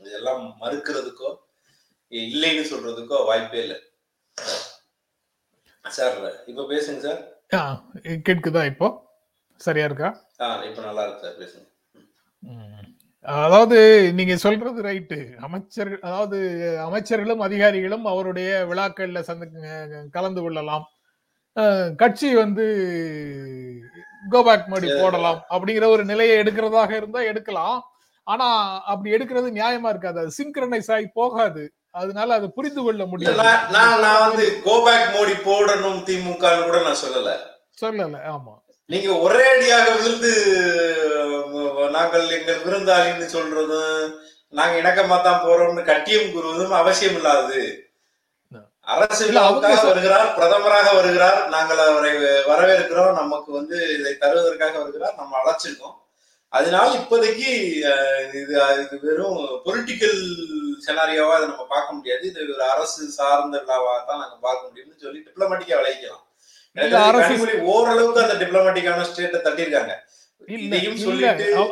இதெல்லாம் 0.02 0.44
மறுக்கிறதுக்கோ 0.62 1.30
இல்லைன்னு 2.12 2.66
சொல்றதுக்கோ 2.72 3.18
வாய்ப்பே 3.26 3.62
இல்லை. 3.66 3.78
சார் 5.86 6.20
இப்ப 6.52 6.66
பேசுங்க 6.74 7.00
சார். 7.08 7.22
கேட்குதா 8.28 8.62
இப்போ? 8.72 8.88
சரியா 9.62 9.86
இருக்கா? 9.90 10.10
ஆ 10.44 10.48
இப்ப 10.70 10.82
நல்லா 10.82 11.04
இருக்கு 11.06 11.24
சார் 11.26 11.40
பேசுங்க. 11.42 11.64
அதாவது 13.26 13.78
நீங்க 14.18 14.34
சொல்றது 14.44 14.80
ரைட்டு. 14.88 15.20
அமைச்சர்கள் 15.46 16.02
அதாவது 16.08 16.38
அமைச்சர்களும் 16.88 17.46
அதிகாரிகளும் 17.48 18.06
அவருடைய 18.12 18.50
விழாக்கள்ல 18.72 19.22
சந்த 19.30 19.46
கலந்து 20.18 20.42
கொள்ளலாம். 20.42 20.86
கட்சி 22.02 22.30
வந்து 22.36 22.66
கோபேக் 24.34 24.70
மோடி 24.72 24.88
போடலாம் 25.02 25.40
அப்படிங்கிற 25.56 25.88
ஒரு 25.96 26.04
நிலையை 26.12 26.36
எடுக்கிறதாக 26.42 26.92
இருந்தா 27.00 27.22
எடுக்கலாம். 27.32 27.78
ஆனா 28.28 28.48
அப்படி 28.92 29.10
எடுக்கிறது 29.18 29.50
நியாயமா 29.60 29.90
இருக்காது. 29.94 30.20
அது 30.24 30.32
சிங்க்ரனைஸ் 30.40 30.92
ஆகி 30.96 31.08
போகாது. 31.20 31.64
அதனால 31.96 32.30
அதை 32.38 32.48
புரிந்து 32.50 32.82
கொள்ள 32.82 33.04
முடியாது. 33.06 33.38
நான் 33.76 34.00
நான் 34.02 34.22
வந்து 34.26 34.46
கோபேக் 34.66 35.14
மோடி 35.14 35.36
போடணும் 35.46 36.00
திமுக 36.08 36.54
கூட 36.62 36.78
நான் 36.82 37.02
சொல்லல. 37.04 37.32
சொல்லல 37.82 38.20
ஆமா. 38.34 38.54
நீங்க 38.90 39.10
ஒரே 39.20 39.46
அடியாக 39.52 39.86
விழுந்து 39.96 40.32
நாங்கள் 41.96 42.26
எங்கள் 42.30 42.62
விருந்தாளின்னு 42.66 43.28
சொல்றதும் 43.34 44.04
நாங்க 44.54 44.76
இணக்கமா 44.82 45.18
தான் 45.22 45.44
போறோம்னு 45.46 45.82
கட்டியம் 45.84 46.32
கூறுவதும் 46.34 46.78
அவசியம் 46.82 47.18
இல்லாதது. 47.20 47.64
அரசு 48.88 49.24
வருகிறார் 49.88 50.28
பிரதமராக 50.36 50.88
வருகிறார் 50.96 51.40
நாங்கள் 51.50 51.80
அவரை 51.86 52.12
வரவேற்கிறோம் 52.50 53.20
நமக்கு 53.20 53.52
வந்து 53.52 53.78
இதை 53.96 54.12
தருவதற்காக 54.16 54.76
வருகிறார் 54.78 55.18
நம்ம 55.18 55.38
அழைச்சிருக்கோம். 55.42 55.96
அதனால 56.54 56.90
இப்போதைக்கு 56.96 57.50
இது 58.34 58.54
இது 58.82 59.00
வெறும் 59.02 59.38
பொலிட்டிக்கல் 59.66 60.20
செனாரியோவா 60.86 61.34
அதை 61.34 61.48
நம்ம 61.48 61.66
பார்க்க 61.70 61.94
முடியாது. 61.94 62.24
இது 62.26 62.54
ஒரு 62.54 62.64
அரசு 62.66 63.10
சார்ந்த 63.12 63.58
விழாவா 63.60 64.06
தான் 64.06 64.20
நாங்க 64.20 64.38
பார்க்க 64.42 64.68
முடியும்னு 64.68 65.02
சொல்லி 65.02 65.20
டிப்ளமேட்டிக்கா 65.20 65.80
விளைவிக்கலாம் 65.80 66.24
ஓரளவுக்கு 67.74 68.24
அந்த 68.24 68.36
டிப்ளமேட்டிக்கான 68.36 69.06
ஸ்டேட்டை 69.10 69.40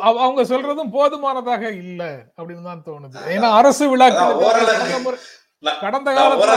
அவ- 0.02 0.20
அவங்க 0.20 0.42
சொல்றதும் 0.44 0.90
போதுமானதாக 0.90 1.64
இல்ல 1.76 2.02
அப்படின்னு 2.38 2.62
தான் 2.62 2.84
தோணுது. 2.86 3.18
ஏன்னா 3.34 3.48
அரசு 3.52 3.84
விழாக்கள் 3.88 4.40
கடந்த 5.80 6.08
காலத்துல 6.16 6.54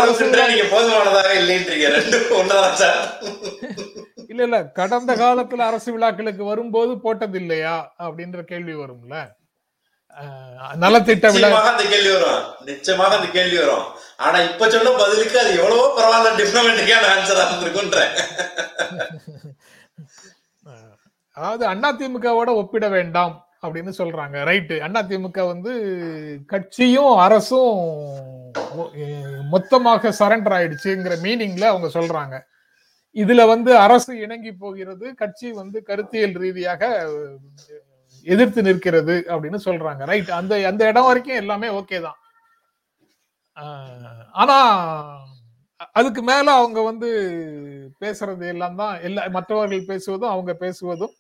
போதுமானதாக 0.72 1.30
இல்லைன்றீங்க. 1.36 1.86
ரெண்டும் 1.98 2.32
ஒண்ணுதான் 2.40 2.74
சார். 2.76 3.02
இல்ல 4.38 4.48
இல்ல. 4.48 4.58
கடந்த 4.80 5.12
காலத்துல 5.22 5.66
அரசு 5.70 5.90
விழாக்களுக்கு 5.94 6.44
வரும்போது 6.50 6.92
போட்டது 7.06 7.38
இல்லையா 7.42 7.76
அப்படின்ற 8.06 8.40
கேள்வி 8.52 8.74
வரும்ல. 8.82 9.16
நலத்திட்ட 10.84 11.28
விழா 11.34 11.48
அந்த 11.72 11.84
கேள்வி 11.94 12.12
வரும். 12.16 12.44
நிச்சயமாக 12.70 13.16
அந்த 13.18 13.28
கேள்வி 13.38 13.58
வரும். 13.62 13.88
ஆனா 14.26 14.38
இப்ப 14.50 14.70
சொன்ன 14.74 14.94
பதிலுக்கு 15.02 15.38
அது 15.42 15.52
எவ்வளவோ 15.62 15.88
பரவாயில்ல 15.98 16.30
டிப்ளமேட்டிக்கான 16.42 17.10
ஆன்சரா 17.16 17.44
இருந்திருக்குன்ற 17.48 17.98
அதாவது 21.38 21.66
அதிமுகவோட 21.90 22.50
ஒப்பிட 22.62 22.86
வேண்டாம் 22.96 23.36
அப்படின்னு 23.64 23.92
சொல்றாங்க. 24.00 24.38
ரைட்டு 24.50 24.76
அதிமுக 25.02 25.40
வந்து 25.54 25.74
கட்சியும் 26.54 27.16
அரசும் 27.26 27.76
மொத்தமாக 29.54 30.14
சரண்டர் 30.20 30.56
ஆயிடுச்சுங்கிற 30.60 31.16
மீனிங்ல 31.26 31.68
அவங்க 31.74 31.90
சொல்றாங்க. 31.98 32.36
இதுல 33.18 33.42
வந்து 33.54 33.72
அரசு 33.86 34.12
இணங்கி 34.26 34.52
போகிறது 34.64 35.08
கட்சி 35.22 35.48
வந்து 35.62 35.78
கருத்தியல் 35.90 36.36
ரீதியாக 36.44 36.82
எதிர்த்து 38.28 38.62
நிற்கிறது 38.68 39.16
அப்படின்னு 39.34 39.60
சொல்றாங்க. 39.68 40.02
ரைட் 40.12 40.32
அந்த 40.40 40.54
அந்த 40.72 40.82
இடம் 40.92 41.08
வரைக்கும் 41.10 41.42
எல்லாமே 41.42 41.68
ஓகே 41.80 42.00
தான். 42.08 42.18
ஆனா 44.42 44.58
அதுக்கு 45.98 46.22
மேல 46.30 46.48
அவங்க 46.60 46.80
வந்து 46.90 47.10
பேசுறது 48.04 48.46
எல்லாம் 48.54 48.78
தான் 48.82 48.96
எல்லா 49.08 49.24
மற்றவர்கள் 49.38 49.90
பேசுவதும் 49.92 50.34
அவங்க 50.34 50.52
பேசுவதும் 50.64 51.14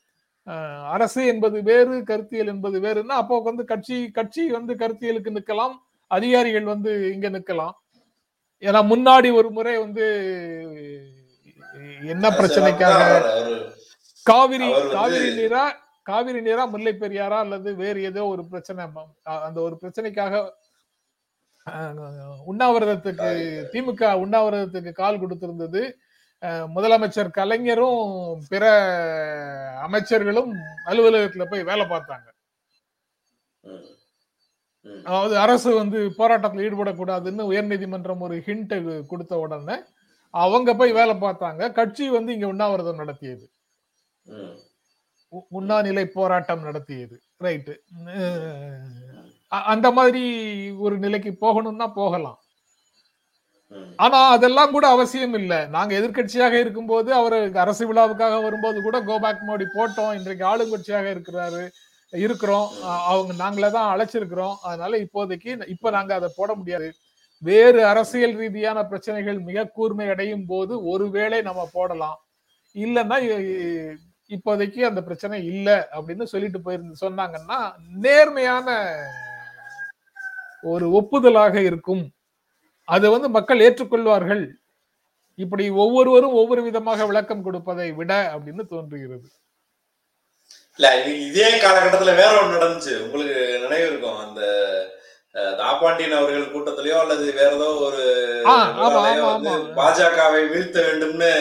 அரசு 0.96 1.22
என்பது 1.32 1.58
வேறு 1.70 1.96
கருத்தியல் 2.10 2.51
என்பது 2.54 2.77
வேறுன்னா 2.86 3.16
அப்போ 3.22 3.36
வந்து 3.50 3.63
கட்சி 3.72 3.98
கட்சி 4.18 4.44
வந்து 4.58 4.74
கருத்தியலுக்கு 4.82 5.36
நிற்கலாம் 5.38 5.75
அதிகாரிகள் 6.12 6.68
வந்து 6.74 6.92
இங்க 7.16 7.27
நிற்கலாம். 7.30 7.75
ஏன்னா 8.63 8.82
முன்னாடி 8.92 9.30
ஒரு 9.39 9.50
முறை 9.58 9.75
வந்து 9.86 10.06
என்ன 12.13 12.25
பிரச்சனைக்காக? 12.39 13.01
காவிரி 14.25 14.68
காவிரி 14.96 15.30
நீரா 15.39 15.63
காவிரி 16.10 16.39
நீரா 16.48 16.63
முல்லை 16.74 16.94
பெரியாரா 17.01 17.38
அல்லது 17.46 17.70
வேறு 17.82 18.00
ஏதோ 18.10 18.22
ஒரு 18.34 18.44
பிரச்சனை 18.51 18.84
அந்த 19.48 19.58
ஒரு 19.68 19.75
பிரச்சனைக்காக 19.82 20.34
உண்ணாவிரதத்துக்கு 22.51 23.30
திமுக 23.74 24.12
உண்ணாவிரதத்துக்கு 24.24 24.92
கால் 25.01 25.22
கொடுத்திருந்தது. 25.24 25.82
முதலமைச்சர் 26.75 27.30
கலைஞரும் 27.39 28.04
பிற 28.51 28.63
அமைச்சர்களும் 29.86 30.51
அலுவலகத்துல 30.89 31.46
போய் 31.51 31.70
வேலை 31.70 31.86
பார்த்தாங்க. 31.94 32.27
அதாவது 35.08 35.36
அரசு 35.46 35.70
வந்து 35.82 36.00
போராட்டத்தில் 36.20 36.66
ஈடுபடக்கூடாதுன்னு 36.68 37.50
உயர்நீதிமன்றம் 37.51 38.25
ஒரு 38.27 38.36
ஹிண்ட் 38.48 38.75
கொடுத்த 39.12 39.34
உடனே 39.46 39.77
அவங்க 40.44 40.70
போய் 40.79 40.91
வேலை 41.00 41.13
பார்த்தாங்க. 41.22 41.72
கட்சி 41.77 42.06
வந்து 42.15 42.34
இங்க 42.36 42.48
உண்ணாவிரதம் 42.48 43.01
நடத்தியது. 43.01 43.46
உண்ணாநிலை 45.60 46.03
போராட்டம் 46.17 46.65
நடத்தியது. 46.67 47.15
ரைட்டு. 47.44 47.74
அந்த 49.72 49.88
மாதிரி 49.98 50.24
ஒரு 50.86 50.96
நிலைக்கு 51.06 51.32
போகணும்னா 51.41 51.88
போகலாம். 52.01 52.38
ஆனா 54.03 54.20
அதெல்லாம் 54.36 54.74
கூட 54.75 54.86
அவசியம் 54.96 55.36
இல்ல. 55.39 55.53
நாங்க 55.75 55.91
எதிர்க்கட்சியாக 56.00 56.60
இருக்கும்போது 56.63 57.10
அவர் 57.13 57.38
அரசு 57.63 57.84
விழாவுக்காக 57.89 58.36
வரும்போது 58.44 58.77
கூட 58.82 58.98
கோபேக் 59.10 59.48
மோடி 59.50 59.65
போட்டோம். 59.75 60.13
இன்றைக்கு 60.20 60.44
ஆளுங்கட்சியாக 60.51 61.08
இருக்கிறாரு 61.15 61.63
இருக்கிறோம். 62.13 62.67
அவங்க 63.12 63.34
நாங்களே 63.44 63.70
தான் 63.70 63.89
அழைச்சிருக்கிறோம். 63.94 64.56
அதனால 64.70 65.00
இப்போதைக்கு 65.06 65.51
இப்ப 65.75 65.89
நாங்க 65.98 66.13
அதை 66.20 66.29
போட 66.36 66.51
முடியாது. 66.56 66.89
வேறு 67.38 67.86
அரசியல் 67.86 68.36
ரீதியான 68.36 68.86
பிரச்சனைகள் 68.86 69.39
மிக 69.39 69.67
கூர்மை 69.67 70.10
அடையும் 70.10 70.46
போது 70.46 70.86
ஒருவேளை 70.86 71.41
நம்ம 71.41 71.70
போடலாம். 71.74 72.27
இல்லைன்னா 72.75 73.17
இப்போதைக்கு 74.29 74.82
அந்த 74.84 75.03
பிரச்சனை 75.03 75.46
இல்லை 75.46 75.74
அப்படின்னு 75.74 76.24
சொல்லிட்டு 76.24 76.60
போயிருந்து 76.60 76.94
சொன்னாங்கன்னா 77.01 77.74
நேர்மையான 77.96 78.96
ஒரு 80.62 80.89
ஒப்புதலாக 80.89 81.56
இருக்கும். 81.56 82.10
அதை 82.84 83.10
வந்து 83.10 83.29
மக்கள் 83.29 83.60
ஏற்றுக்கொள்வார்கள். 83.60 84.51
இப்படி 85.36 85.70
ஒவ்வொருவரும் 85.70 86.32
ஒவ்வொரு 86.32 86.63
விதமாக 86.63 87.06
விளக்கம் 87.06 87.44
கொடுப்பதை 87.44 87.91
விட 87.91 88.36
அப்படின்னு 88.36 88.67
தோன்றுகிறது. 88.67 89.27
இல்ல 90.75 91.06
இதே 91.06 91.62
காலகட்டத்துல 91.62 92.15
வேற 92.15 92.41
ஒன்று 92.41 92.58
நடந்துச்சு. 92.58 93.00
உங்களுக்கு 93.00 93.60
நினைவு 93.62 93.88
இருக்கும் 93.88 94.17
அந்த 94.17 94.41
அஹ், 95.38 95.56
தாப்பாண்டியன் 95.58 96.15
அவர்கள் 96.17 96.51
கூட்டத்திலயோ 96.51 96.98
அல்லது 97.00 97.25
வேற 97.34 97.50
ஏதோ 97.56 97.67
ஒரு. 97.88 98.03
பாஜகவை 99.77 100.41
வீழ்த்த 100.48 100.77
வேண்டும்னு 100.86 101.32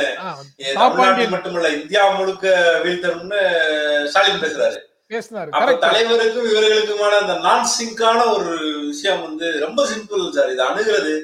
தமிழ்நாட்டில் 0.76 1.32
மட்டுமல்ல 1.34 1.68
இந்தியா 1.76 2.02
முழுக்க 2.12 2.46
வீழ்த்தணும்னு 2.84 3.40
ஸ்டாலின் 4.06 4.42
பேசுறாரு. 4.42 4.78
தலைவருக்கும் 5.84 6.48
இவர்களுக்குமான 6.50 7.12
அந்த 7.18 7.34
நான் 7.44 7.68
சிங்கான 7.74 8.20
ஒரு 8.34 8.52
விஷயம் 8.86 9.22
வந்து 9.22 9.48
ரொம்ப 9.60 9.80
சிம்பிள் 9.90 10.24
சார். 10.30 10.50
இது 10.50 10.64
அணுகிறது. 10.64 11.14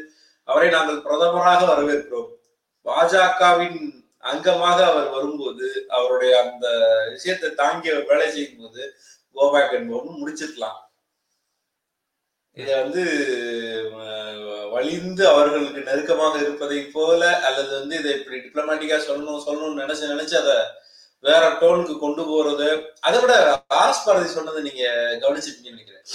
அவரை 0.48 0.68
நாங்கள் 0.70 1.02
பிரதமராக 1.02 1.60
வரவேற்கிறோம். 1.68 2.30
பாஜகவின் 2.86 3.80
அங்கமாக 4.24 4.78
அவர் 4.86 5.08
வரும்போது 5.10 5.66
அவருடைய 5.90 6.32
அந்த 6.42 6.66
விஷயத்தை 7.10 7.48
தாங்கி 7.54 7.90
வேலை 8.08 8.26
செய்யும் 8.30 8.60
போது 8.60 8.82
கோபேக் 9.36 9.76
என்பவன் 9.76 10.20
முடிச்சிருக்கலாம். 10.20 10.78
இதை 12.56 12.72
வந்து 12.80 13.02
வலிந்து 14.72 15.22
அவர்களுக்கு 15.30 15.80
நெருக்கமாக 15.88 16.34
இருப்பதை 16.42 16.78
போல 16.94 17.20
அல்லது 17.48 17.72
வந்து 17.78 17.94
இதை 18.00 18.10
இப்படி 18.18 18.38
டிப்ளமேட்டிக்கா 18.44 18.98
சொல்லணும் 19.06 19.44
சொல்லணும்னு 19.46 19.82
நினைச்சு 19.82 20.14
நினைச்சு 20.14 20.36
அதை 20.42 20.56
வேற 21.24 21.42
டோனுக்கு 21.60 21.94
கொண்டு 21.98 22.22
போறது 22.30 22.68
அதை 23.06 23.18
விட 23.22 23.34
ஆர்எஸ் 23.80 24.04
பாரதி 24.06 24.28
சொன்னதை 24.32 24.60
நீங்க 24.66 24.82
கவனிச்சிருப்பீங்கன்னு 25.22 25.76
நினைக்கிறேன். 25.76 26.06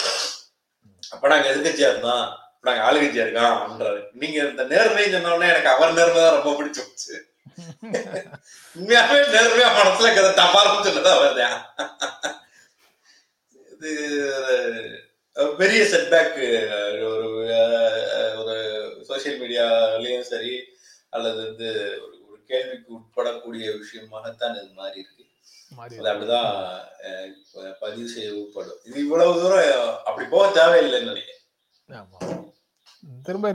அப்ப 1.03 1.29
நாங்க 1.32 1.48
எதிர்கட்சியா 1.51 1.89
இருந்தோம் 1.91 2.25
இப்ப 2.56 2.67
நாங்க 2.70 2.84
ஆளுங்கட்சியா 2.88 3.25
இருக்கோம் 3.25 3.56
அப்படின்றாரு. 3.56 4.01
நீங்க 4.22 4.38
இந்த 4.51 4.63
நேர்மைன்னு 4.72 5.15
சொன்ன 5.15 5.34
உடனே 5.34 5.51
எனக்கு 5.53 5.74
அவர் 5.74 5.98
நேர்மை 6.00 6.22
தான் 6.22 6.38
ரொம்ப 6.38 6.53
பிடிச்சு 6.60 6.84
போச்சு 6.84 7.15
உண்மையாவே 8.75 9.20
நேர்மையா 9.34 9.67
மனசுல 9.77 10.10
கதை 10.15 10.32
தப்பாலும் 10.39 10.86
சொன்னதா 10.88 11.13
வருதா 11.22 11.48
இது 13.74 13.91
பெரிய 15.60 15.82
செட்பேக் 15.91 16.38
ஒரு 17.10 17.27
ஒரு 18.41 18.56
சோசியல் 19.10 19.39
மீடியாலயும் 19.41 20.27
சரி 20.32 20.53
அல்லது 21.15 21.39
வந்து 21.48 21.67
ஒரு 22.03 22.15
ஒரு 22.29 22.39
கேள்விக்கு 22.51 22.89
உட்படக்கூடிய 22.98 23.65
விஷயமாகத்தான் 23.82 24.56
இது 24.60 24.70
மாறி 24.79 24.98
இருக்கு. 25.03 25.24
அது 25.84 26.10
அப்படிதான் 26.12 26.51
பதிவு 27.84 28.08
செய்யப்படும். 28.13 28.79
இது 28.88 28.98
இவ்வளவு 29.06 29.41
தூரம் 29.41 29.98
அப்படி 30.08 30.25
போக 30.34 30.46
தேவையில்லைன்னு 30.60 31.12
நினைக்கிறேன். 31.12 31.44
திரும்ப 33.27 33.51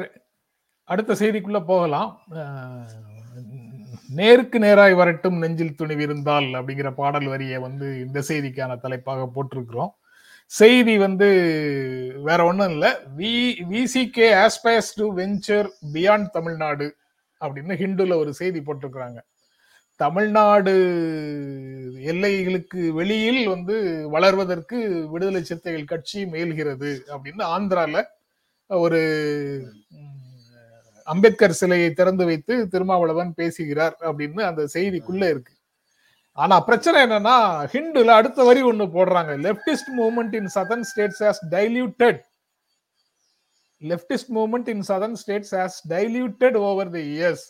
அடுத்த 0.92 1.16
செய்திக்குள்ள 1.20 1.60
போகலாம். 1.72 2.10
நேருக்கு 4.18 4.58
நேராய் 4.66 4.94
வரட்டும் 5.00 5.40
நெஞ்சில் 5.42 5.78
துணிவிருந்தால் 5.80 6.48
அப்படிங்கிற 6.58 6.88
பாடல் 7.00 7.28
வரியை 7.32 7.58
வந்து 7.66 7.86
இந்த 8.06 8.18
செய்திக்கான 8.28 8.78
தலைப்பாக 8.84 9.28
போட்டிருக்கிறோம். 9.34 9.92
செய்தி 10.52 10.94
வந்து 10.98 11.28
வேற 12.24 12.44
ஒன்றும் 12.44 12.70
இல்லை. 12.70 12.90
V 13.18 13.32
VCK 13.72 14.26
aspires 14.44 14.90
to 14.94 15.06
venture 15.16 15.68
beyond 15.92 16.28
Tamil 16.30 16.86
அப்படின்னு 17.40 17.74
ஹிண்டுல 17.82 18.16
ஒரு 18.16 18.32
செய்தி 18.40 18.60
போட்டிருக்கிறாங்க. 18.60 19.20
தமிழ்நாடு 20.00 20.74
எல்லைகளுக்கு 22.12 22.82
வெளியில் 22.98 23.42
வந்து 23.48 23.74
வளர்வதற்கு 24.12 24.78
விடுதலை 25.10 25.42
சிறுத்தைகள் 25.42 25.90
கட்சி 25.92 26.20
முயல்கிறது 26.24 26.90
அப்படின்னு 27.14 27.44
ஆந்திரால 27.56 28.02
ஒரு 28.70 29.00
அம்பேத்கர் 31.06 31.58
சிலையை 31.60 31.90
திறந்து 31.92 32.24
வைத்து 32.24 32.54
திருமாவளவன் 32.68 33.32
பேசுகிறார் 33.34 33.96
அப்படின்னு 34.00 34.42
அந்த 34.50 34.62
செய்திக்குள்ள 34.74 35.24
இருக்கு. 35.32 35.52
ஆனா 36.32 36.60
பிரச்சனை 36.60 37.02
என்னன்னா 37.02 37.36
ஹிண்டுல 37.72 38.04
அடுத்த 38.04 38.44
வரி 38.44 38.62
ஒண்ணு 38.62 38.90
போடுறாங்க. 38.90 39.32
Leftist 39.46 39.98
movement 39.98 40.34
in 40.34 40.50
southern 40.54 40.80
states 40.80 41.22
has 41.22 41.42
diluted 41.50 42.20
leftist 43.80 44.30
movement 44.34 44.68
in 44.68 44.84
southern 44.88 45.12
states 45.12 45.54
has 45.54 45.78
diluted 45.88 46.56
over 46.56 46.90
the 46.90 47.18
years 47.18 47.44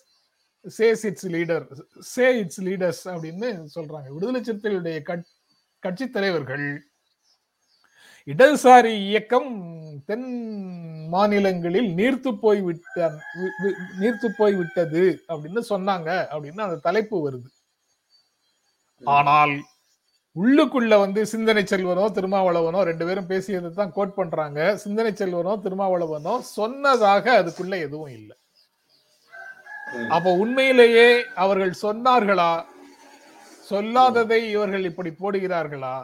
says 0.77 1.05
its 1.05 1.27
leader 1.27 1.67
say 1.99 2.39
its 2.39 2.61
leaders 2.61 3.05
அப்படின்னு 3.05 3.67
சொல்றாங்க. 3.75 4.09
விடுதலை 4.09 4.41
சிறுத்தைகளுடைய 4.41 5.03
கட்- 5.03 5.31
கட்சி 5.79 6.11
தலைவர்கள். 6.11 6.87
இடதுசாரி 8.27 8.99
இயக்கம் 9.07 9.51
தென் 10.07 11.09
மாநிலங்களில் 11.09 11.95
நீர்த்து 11.95 12.39
போய் 12.39 12.61
விட்ட 12.61 13.13
நீர்த்து 14.01 14.29
போய் 14.37 14.55
விட்டது 14.55 15.25
அப்படின்னு 15.29 15.63
சொன்னாங்க 15.69 16.27
அப்படின்னு 16.31 16.61
அந்த 16.61 16.77
தலைப்பு 16.77 17.31
வருது. 17.31 17.62
ஆனால் 19.03 19.55
உள்ளுக்குள்ள 20.37 20.99
வந்து 20.99 21.21
சிந்தனை 21.27 21.63
செல்வனோ 21.63 22.05
திருமாவளவனோ 22.17 22.83
ரெண்டு 22.89 23.05
பேரும் 23.07 23.31
பேசியதை 23.33 23.71
தான் 23.71 23.93
கோட் 23.93 24.15
பண்றாங்க. 24.19 24.61
சிந்தனை 24.77 25.13
செல்வனோ 25.13 25.53
திருமாவளவனோ 25.65 26.35
சொன்னதாக 26.41 27.25
அதுக்குள்ள 27.41 27.75
எதுவும் 27.87 28.15
இல்லை. 28.19 28.37
அப்ப 30.09 30.29
உண்மையிலேயே 30.43 31.09
அவர்கள் 31.45 31.75
சொன்னார்களா? 31.83 32.53
சொல்லாததை 33.71 34.41
இவர்கள் 34.55 34.85
இப்படி 34.91 35.11
போடுகிறார்களா? 35.11 35.95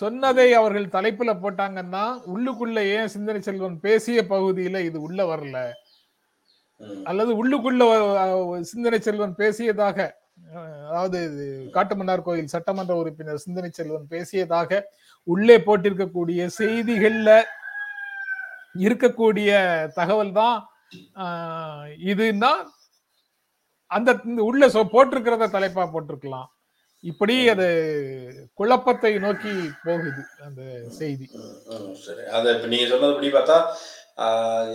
சொன்னதை 0.00 0.48
அவர்கள் 0.52 0.92
தலைப்புல 0.96 1.30
போட்டாங்கன்னா 1.42 2.04
உள்ளுக்குள்ள 2.32 2.78
ஏன் 2.96 3.12
சிந்தனை 3.14 3.40
செல்வன் 3.42 3.78
பேசிய 3.80 4.22
பகுதியில 4.22 4.80
இது 4.88 4.98
உள்ள 5.02 5.24
வரல. 5.24 5.58
அல்லது 7.04 7.32
உள்ளுக்குள்ள 7.42 7.84
சிந்தனை 8.62 8.98
செல்வன் 9.00 9.34
பேசியதாக 9.38 10.08
அதாவது 10.88 11.18
இது 11.28 11.46
காட்டுமன்னார் 11.76 12.26
கோயில் 12.26 12.52
சட்டமன்ற 12.54 12.94
உறுப்பினர் 13.00 13.44
சிந்தனை 13.44 13.70
செல்வன் 13.78 14.12
பேசியதாக 14.14 14.80
உள்ளே 15.28 15.56
போட்டிருக்கக்கூடிய 15.66 16.40
செய்திகள்ல 16.60 17.30
இருக்கக்கூடிய 18.86 19.50
தகவல் 19.98 20.36
தான் 20.40 20.58
இதுன்னா 22.12 22.52
அந்த 23.96 24.10
உள்ள 24.50 24.66
போட்டிருக்கிறத 24.94 25.50
தலைப்பா 25.56 25.84
போட்டிருக்கலாம். 25.92 26.48
இப்படி 27.04 27.34
அது 27.52 27.66
குழப்பத்தை 28.60 29.12
நோக்கி 29.24 29.52
போகுது 29.84 30.22
அந்த 30.46 30.62
செய்தி. 30.98 31.26
சரி. 32.06 32.22
அதை 32.36 32.48
இப்ப 32.54 32.68
நீங்க 32.72 32.86
சொன்னதுபடி 32.92 33.28
பார்த்தா 33.36 33.58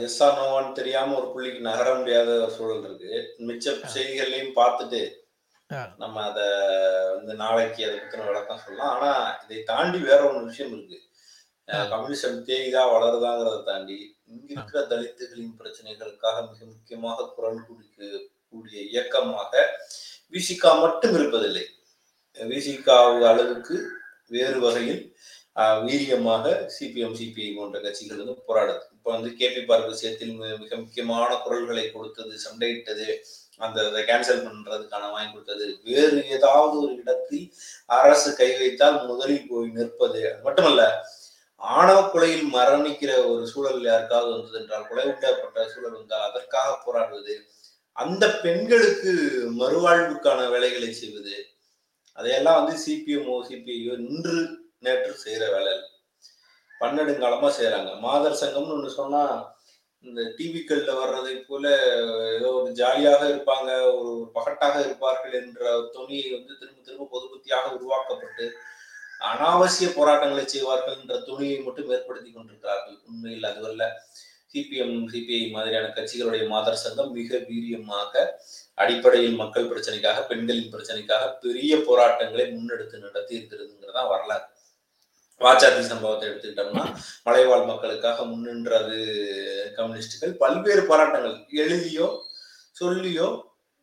எஸ் 0.08 0.20
ஆர் 0.26 0.38
நோவான்னு 0.40 0.78
தெரியாம 0.80 1.16
ஒரு 1.20 1.28
புள்ளிக்கு 1.34 1.62
நகர 1.70 1.88
முடியாத 2.00 2.30
சூழல் 2.56 2.86
இருக்கு. 2.88 3.12
மிச்ச 3.50 3.76
செய்திகளையும் 3.96 4.58
பார்த்துட்டு. 4.62 5.02
நம்ம 5.98 6.22
அத 6.22 6.42
வந்து 7.16 7.34
நாளைக்கு 7.34 7.86
அதை 7.86 7.98
பத்தின 7.98 8.26
விளக்கம் 8.26 8.60
சொல்லலாம். 8.66 9.00
ஆனா 9.00 9.32
இதை 9.32 9.64
தாண்டி 9.64 9.98
வேற 9.98 10.30
ஒரு 10.30 10.46
விஷயம் 10.46 10.78
இருக்கு. 10.78 11.02
கம்யூனிசம் 11.68 12.44
தேய்தா 12.44 12.94
வளருதாங்கிறத 12.94 13.64
தாண்டி 13.64 14.18
இங்க 14.28 14.44
இருக்கிற 14.48 14.86
தலித்துகளின் 14.88 15.56
பிரச்சனைகளுக்காக 15.60 16.52
மிக 16.52 16.66
முக்கியமாக 16.66 17.34
குரல் 17.36 17.66
கொடுக்க 17.68 18.22
கூடிய 18.50 18.82
இயக்கமாக 18.82 19.80
விசிகா 20.32 20.80
மட்டும் 20.80 21.16
இருப்பதில்லை. 21.16 21.64
விசிகா 22.34 23.28
அளவுக்கு 23.28 23.88
வேறு 24.28 24.60
வகையில் 24.60 25.16
வீரியமாக 25.56 26.70
சிபிஎம் 26.80 27.16
சிபிஐ 27.16 27.56
போன்ற 27.56 27.80
கட்சிகள் 27.80 28.18
வந்து 28.18 28.42
போராடுது. 28.48 28.82
இப்போ 28.92 29.12
வந்து 29.12 29.30
கேபி 29.30 29.66
பார்க் 29.66 29.88
விஷயத்தில் 29.88 30.42
மி- 30.42 30.60
மிக 30.60 30.76
முக்கியமான 30.76 31.36
குரல்களை 31.36 31.92
கொடுத்தது 31.92 32.38
சண்டையிட்டது 32.38 33.18
அந்த 33.58 33.88
இதை 33.90 34.04
கேன்சல் 34.04 34.46
பண்றதுக்கான 34.46 35.12
வாங்கி 35.12 35.32
கொடுத்தது. 35.32 35.80
வேறு 35.84 36.30
ஏதாவது 36.30 36.80
ஒரு 36.82 36.96
இடத்தில் 36.96 37.54
அரசு 37.86 38.36
கை 38.36 38.58
வைத்தால் 38.58 39.06
முதலில் 39.06 39.48
போய் 39.50 39.70
நிற்பது. 39.70 40.34
அது 40.34 40.44
மட்டுமல்ல 40.44 41.04
ஆணவ 41.58 42.00
கொலையில் 42.02 42.48
மரணிக்கிற 42.54 43.26
ஒரு 43.26 43.48
சூழல் 43.48 43.84
யாருக்காவது 43.84 44.32
வந்தது 44.32 44.60
என்றால் 44.60 44.88
கொலை 44.88 45.06
உண்டப்பட்ட 45.06 45.68
சூழல் 45.68 45.92
வந்தால் 45.92 46.30
அதற்காக 46.30 46.82
போராடுவது. 46.86 47.48
அந்த 47.92 48.28
பெண்களுக்கு 48.30 49.12
மறுவாழ்வுக்கான 49.60 50.50
வேலைகளை 50.50 50.94
செய்வது. 50.94 51.54
அதையெல்லாம் 52.14 52.66
வந்து 52.66 52.84
சிபிஎம்ஓ 52.86 53.38
சிபிஐயோ 53.50 53.94
இன்று 54.10 54.60
நேற்று 54.80 55.14
செய்யற 55.26 55.52
வேலை. 55.52 55.74
பன்னெடுங்காலமா 56.82 57.50
செய்யறாங்க 57.60 58.00
மாதர் 58.00 58.42
சங்கம்னு 58.42 58.76
ஒண்ணு 58.78 58.86
சொன்னா 58.86 59.53
இந்த 60.04 60.22
டிவிக்கள்ல 60.38 60.92
வர்றதை 61.02 61.36
போல 61.50 61.66
ஏதோ 62.38 62.50
ஒரு 62.60 62.72
ஜாலியாக 62.80 63.22
இருப்பாங்க 63.32 63.70
ஒரு 64.00 64.14
பகட்டாக 64.36 64.76
இருப்பார்கள் 64.86 65.36
என்ற 65.42 65.62
துணியை 65.96 66.28
வந்து 66.36 66.54
திரும்ப 66.60 66.82
திரும்ப 66.88 67.08
பொதுபுத்தியாக 67.14 67.72
உருவாக்கப்பட்டு 67.78 68.46
அனாவசிய 69.30 69.88
போராட்டங்களை 69.98 70.44
செய்வார்கள் 70.54 70.98
என்ற 71.02 71.18
துணியை 71.28 71.58
மட்டும் 71.66 71.92
ஏற்படுத்தி 71.96 72.30
கொண்டிருக்கிறார்கள். 72.32 72.98
உண்மையில் 73.10 73.50
அதுவல்ல 73.52 73.84
சிபிஎம் 74.54 74.98
சிபிஐ 75.12 75.44
மாதிரியான 75.54 75.86
கட்சிகளுடைய 75.98 76.44
மாதர் 76.54 76.82
சங்கம் 76.82 77.14
மிக 77.20 77.38
வீரியமாக 77.50 78.24
அடிப்படையில் 78.84 79.40
மக்கள் 79.42 79.70
பிரச்சனைக்காக 79.72 80.20
பெண்களின் 80.32 80.74
பிரச்சனைக்காக 80.74 81.24
பெரிய 81.44 81.74
போராட்டங்களை 81.88 82.46
முன்னெடுத்து 82.52 83.06
நடத்தி 83.06 83.34
இருக்கிறதுங்கிறதா 83.40 84.04
வரலாறு. 84.12 84.46
வாச்சாத்தி 85.42 85.82
சம்பவத்தை 85.92 86.26
எடுத்துக்கிட்டோம்னா 86.30 86.84
மலைவாழ் 87.28 87.66
மக்களுக்காக 87.70 88.26
முன்னின்றது 88.32 89.00
கம்யூனிஸ்டுகள். 89.78 90.34
பல்வேறு 90.44 90.84
போராட்டங்கள். 90.92 91.38
எழுதியோ 91.64 92.08
சொல்லியோ 92.80 93.28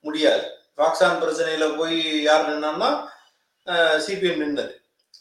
முடியாது. 0.06 0.44
பாக்சான் 0.78 1.22
பிரச்சனையில 1.22 1.64
போய் 1.78 1.98
யார் 2.28 2.46
நின்னான்னா 2.50 2.90
சிபிஎம் 4.06 4.42
நின்னது. 4.42 4.74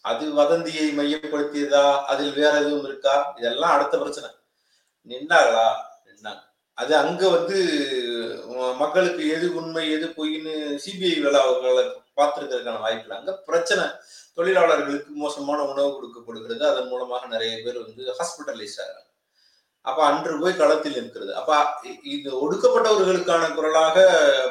அது 0.10 0.26
வதந்தியை 0.39 0.86
மையப்படுத்தியதா? 1.00 1.86
அதில் 2.12 2.36
வேற 2.42 2.52
எதுவும் 2.60 2.86
இருக்கா? 2.89 3.15
இதெல்லாம் 3.39 3.74
அடுத்த 3.76 3.96
பிரச்சனை. 4.04 4.30
நின்னாங்களா 5.12 5.68
நின்னாங்க. 6.08 6.42
அது 6.82 6.94
அங்க 7.04 7.24
வந்து 7.38 7.58
மக்களுக்கு 8.84 9.24
எது 9.36 9.48
உண்மை 9.60 9.84
எது 9.96 10.08
பொய்ன்னு 10.18 10.54
சிபிஐ 10.84 11.18
வேலை 11.26 11.39
அவர்களை 11.42 11.84
பார்த்துருக்கிறதுக்கான 12.20 12.84
வாய்ப்பு 12.86 13.06
இல்லை 13.06 13.18
அங்க 13.18 13.34
பிரச்சனை. 13.50 13.86
தொழிலாளர்களுக்கு 14.39 15.12
மோசமான 15.23 15.60
உணவு 15.73 15.91
கொடுக்கப்படுகிறது. 15.97 16.63
அதன் 16.71 16.89
மூலமாக 16.93 17.23
நிறைய 17.36 17.54
பேர் 17.65 17.84
வந்து 17.84 18.04
ஹாஸ்பிட்டலைஸ் 18.19 18.80
ஆகிறாங்க. 18.84 19.08
அப்ப 19.86 19.99
அன்று 20.08 20.34
போய் 20.39 20.60
களத்தில் 20.62 20.97
இருக்கிறது 20.99 21.32
அப்ப 21.39 21.52
இது 22.15 22.30
ஒடுக்கப்பட்டவர்களுக்கான 22.45 23.43
குரலாக 23.58 23.97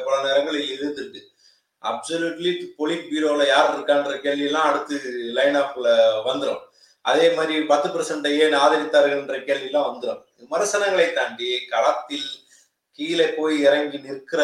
பல 0.07 0.14
நேரங்களில் 0.27 0.70
இருந்திருக்கு. 0.77 1.20
அப்சல்யூட்லி 1.88 2.53
பொலிட் 2.79 3.05
பீரோல 3.11 3.42
யார் 3.51 3.68
இருக்கான்ற 3.74 4.12
கேள்வி 4.24 4.46
எல்லாம் 4.48 4.68
அடுத்து 4.70 4.96
லைன் 5.37 5.59
ஆஃப்ல 5.61 5.88
வந்துடும் 6.29 6.62
அதே 7.05 7.27
மாதிரி 7.37 7.55
பத்து 7.72 7.88
பெர்சென்ட் 7.94 8.27
ஏன் 8.44 8.57
ஆதரித்தார்கள்ன்ற 8.62 9.37
கேள்வி 9.48 9.68
எல்லாம் 9.70 9.87
வந்துடும் 9.90 10.22
விமர்சனங்களை 10.40 11.07
தாண்டி 11.18 11.51
களத்தில் 11.74 12.29
கீழே 12.98 13.27
போய் 13.37 13.57
இறங்கி 13.68 13.98
நிற்கிற 14.07 14.42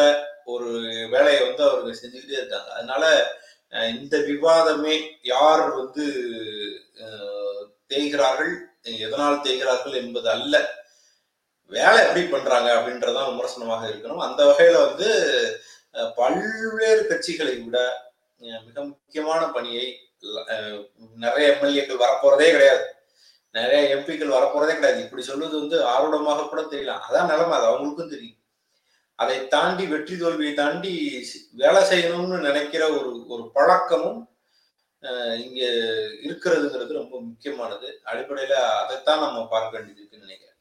ஒரு 0.53 0.69
வேலையை 1.13 1.41
வந்து 1.47 1.63
அவர்கள் 1.67 1.99
செஞ்சுக்கிட்டே 2.01 2.39
இருக்காங்க. 2.39 2.69
அதனால 2.77 3.03
இந்த 3.93 4.15
விவாதமே 4.29 4.95
யார் 5.33 5.63
வந்து 5.79 6.05
தேய்கிறார்கள் 7.91 8.53
எதனால் 9.03 9.43
தேய்கிறார்கள் 9.45 9.95
என்பது 10.01 10.27
அல்ல. 10.29 10.55
வேலை 11.75 11.99
எப்படி 12.05 12.23
பண்றாங்க 12.25 12.69
அப்படின்றதான் 12.75 13.29
விமர்சனமாக 13.31 13.87
இருக்கணும். 13.91 14.23
அந்த 14.27 14.41
வகையில 14.49 14.77
வந்து 14.87 15.09
பல்வேறு 16.19 17.03
கட்சிகளை 17.11 17.53
விட 17.63 17.77
மிக 18.67 18.77
முக்கியமான 18.91 19.41
பணியை 19.55 19.85
நிறைய 21.23 21.45
எம்எல்ஏக்கள் 21.53 22.03
வரப்போறதே 22.03 22.47
கிடையாது. 22.55 22.85
நிறைய 23.57 23.95
எம்பிக்கள் 23.95 24.35
வரப்போறதே 24.37 24.73
கிடையாது. 24.77 25.03
இப்படி 25.05 25.23
சொல்வது 25.29 25.55
வந்து 25.59 25.77
ஆர்வமாக 25.95 26.47
கூட 26.47 26.61
தெரியலாம். 26.61 27.03
அதான் 27.07 27.29
நிலைமை. 27.31 27.57
அது 27.57 27.69
அவங்களுக்கும் 27.71 28.13
தெரியும். 28.13 28.39
அதை 29.19 29.35
தாண்டி 29.55 29.83
வெற்றி 29.91 30.15
தோல்வியை 30.21 30.53
தாண்டி 30.61 30.93
வேலை 31.61 31.81
செய்யணும்னு 31.91 32.39
நினைக்கிற 32.47 32.83
ஒரு 32.97 33.11
ஒரு 33.33 33.43
பழக்கமும் 33.57 34.21
இங்கே 35.43 35.43
இங்க 35.43 35.61
இருக்கிறதுங்கிறது 36.27 36.99
ரொம்ப 36.99 37.15
முக்கியமானது. 37.29 37.87
அடிப்படையில 38.11 38.55
அதைத்தான் 38.81 39.23
நம்ம 39.25 39.45
பார்க்க 39.53 39.75
வேண்டியது 39.75 39.99
இருக்குன்னு 40.01 40.27
நினைக்கிறேன். 40.27 40.51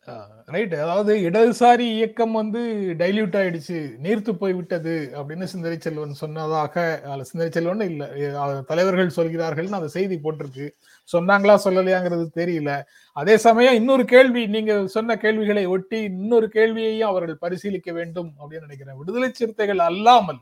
ரைட் 0.54 0.74
அதாவது 0.84 1.12
இடதுசாரி 1.28 1.86
இயக்கம் 1.98 2.34
வந்து 2.40 2.62
டைல்யூட் 3.02 3.38
ஆயிடுச்சு 3.40 3.78
நீர்த்து 4.04 4.32
போய் 4.42 4.56
விட்டது 4.58 4.94
அப்படின்னு 5.18 5.46
சிந்தனை 5.52 5.78
செல்வன் 5.86 6.20
சொன்னதாக 6.22 6.74
அதுல 7.06 7.26
சிந்தனை 7.30 7.50
செல்வன் 7.56 7.86
இல்லை 7.90 8.08
தலைவர்கள் 8.70 9.16
சொல்கிறார்கள்னு 9.18 9.80
அந்த 9.80 9.90
செய்தி 9.96 10.18
போட்டிருக்கு. 10.26 10.66
சொன்னாங்களா 11.12 11.58
சொல்லலையாங்கிறது 11.64 12.26
தெரியல. 12.36 12.82
அதே 13.12 13.36
சமயம் 13.36 13.74
இன்னொரு 13.74 14.04
கேள்வி 14.04 14.46
நீங்க 14.46 14.86
சொன்ன 14.86 15.16
கேள்விகளை 15.16 15.66
ஒட்டி 15.66 16.02
இன்னொரு 16.02 16.48
கேள்வியையும் 16.48 17.08
அவர்கள் 17.08 17.38
பரிசீலிக்க 17.38 17.92
வேண்டும் 17.92 18.34
அப்படின்னு 18.40 18.60
நினைக்கிறேன். 18.60 18.96
விடுதலை 18.96 19.30
சிறுத்தைகள் 19.32 19.78
அல்லாமல் 19.78 20.38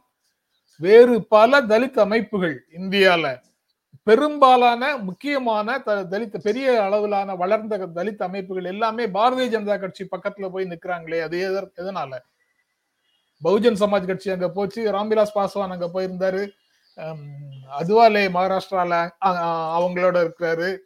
வேறு 0.80 1.24
பல 1.26 1.62
தலித் 1.62 1.98
அமைப்புகள் 1.98 2.66
இந்தியால 2.78 3.40
பெரும்பாலான 4.02 4.96
முக்கியமான 4.96 5.78
த- 5.78 6.04
தலித் 6.04 6.38
பெரிய 6.38 6.82
அளவிலான 6.82 7.34
வளர்ந்த 7.34 7.78
தலித் 7.78 8.22
அமைப்புகள் 8.22 8.64
எல்லாமே 8.64 9.06
பாரதிய 9.06 9.48
ஜனதா 9.48 9.80
கட்சி 9.80 10.08
பக்கத்துல 10.10 10.48
போய் 10.48 10.64
நிக்கிறாங்களே 10.64 11.20
அது 11.20 11.38
எதனால? 11.76 12.18
பகுஜன் 13.42 13.80
சமாஜ் 13.80 14.06
கட்சி 14.06 14.30
அங்க 14.30 14.50
போச்சு 14.50 14.92
ராம்விலாஸ் 14.92 15.34
பாஸ்வான் 15.34 15.68
அங்க 15.68 15.90
போயிருந்தாரு 15.94 16.42
அதுவாலே 16.96 18.28
மகாராஷ்டிரால 18.28 19.08
அவங்களோட 19.24 20.28
இருக்கிறாரு. 20.28 20.78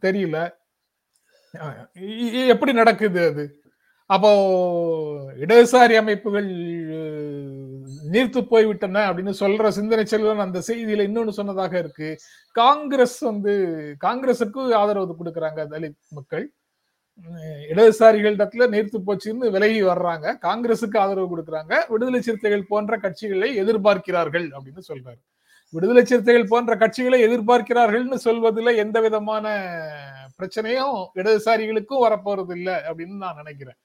தெரியல. 0.00 0.56
எப்படி 2.46 2.72
நடக்குது 2.72 3.28
அது? 3.28 3.62
அப்போ 4.06 5.32
இடதுசாரி 5.32 5.96
அமைப்புகள் 5.96 6.54
நீர்த்து 8.10 8.46
போய்விட்டன 8.46 9.12
அப்படின்னு 9.12 9.34
சொல்ற 9.40 9.68
சிந்தனை 9.68 10.06
செல்வன் 10.06 10.38
அந்த 10.38 10.58
செய்தியில 10.58 11.06
இன்னொன்னு 11.06 11.28
சொன்னதாக 11.28 11.78
இருக்கு. 11.78 12.18
காங்கிரஸ் 12.52 13.18
வந்து 13.18 13.52
காங்கிரசுக்கு 14.04 14.72
ஆதரவு 14.72 15.16
கொடுக்கறாங்க 15.18 15.66
தலித் 15.70 15.98
மக்கள். 16.08 16.52
இடதுசாரிகளிடத்துல 17.70 18.66
நீர்த்து 18.74 18.98
போச்சுன்னு 19.06 19.50
விலகி 19.54 19.82
வர்றாங்க. 19.82 20.26
காங்கிரசுக்கு 20.46 20.98
ஆதரவு 20.98 21.28
கொடுக்குறாங்க. 21.32 21.72
விடுதலை 21.88 22.20
சிறுத்தைகள் 22.20 22.68
போன்ற 22.68 22.96
கட்சிகளை 22.96 23.48
எதிர்பார்க்கிறார்கள் 23.62 24.46
அப்படின்னு 24.56 24.82
சொல்றாரு. 24.88 25.20
விடுதலை 25.70 26.04
சிறுத்தைகள் 26.04 26.50
போன்ற 26.52 26.74
கட்சிகளை 26.76 27.18
எதிர்பார்க்கிறார்கள்னு 27.28 28.18
சொல்வதில் 28.26 28.78
எந்த 28.84 29.00
விதமான 29.00 29.46
பிரச்சனையும் 30.38 30.96
இடதுசாரிகளுக்கும் 31.14 32.04
வரப்போறது 32.04 32.52
இல்லை 32.56 32.74
அப்படின்னு 32.74 33.16
நான் 33.24 33.40
நினைக்கிறேன். 33.42 33.78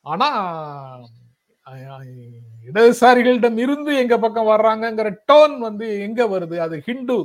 ஆனா 0.00 0.28
இடதுசாரிகளிடம் 2.68 3.58
இருந்து 3.58 3.96
எங்க 3.96 4.18
பக்கம் 4.18 4.46
வர்றாங்கங்கிற 4.46 5.08
டோன் 5.32 5.58
வந்து 5.58 5.86
எங்க 6.00 6.24
வருது? 6.24 6.56
அது 6.58 6.76
ஹிந்து 6.80 7.16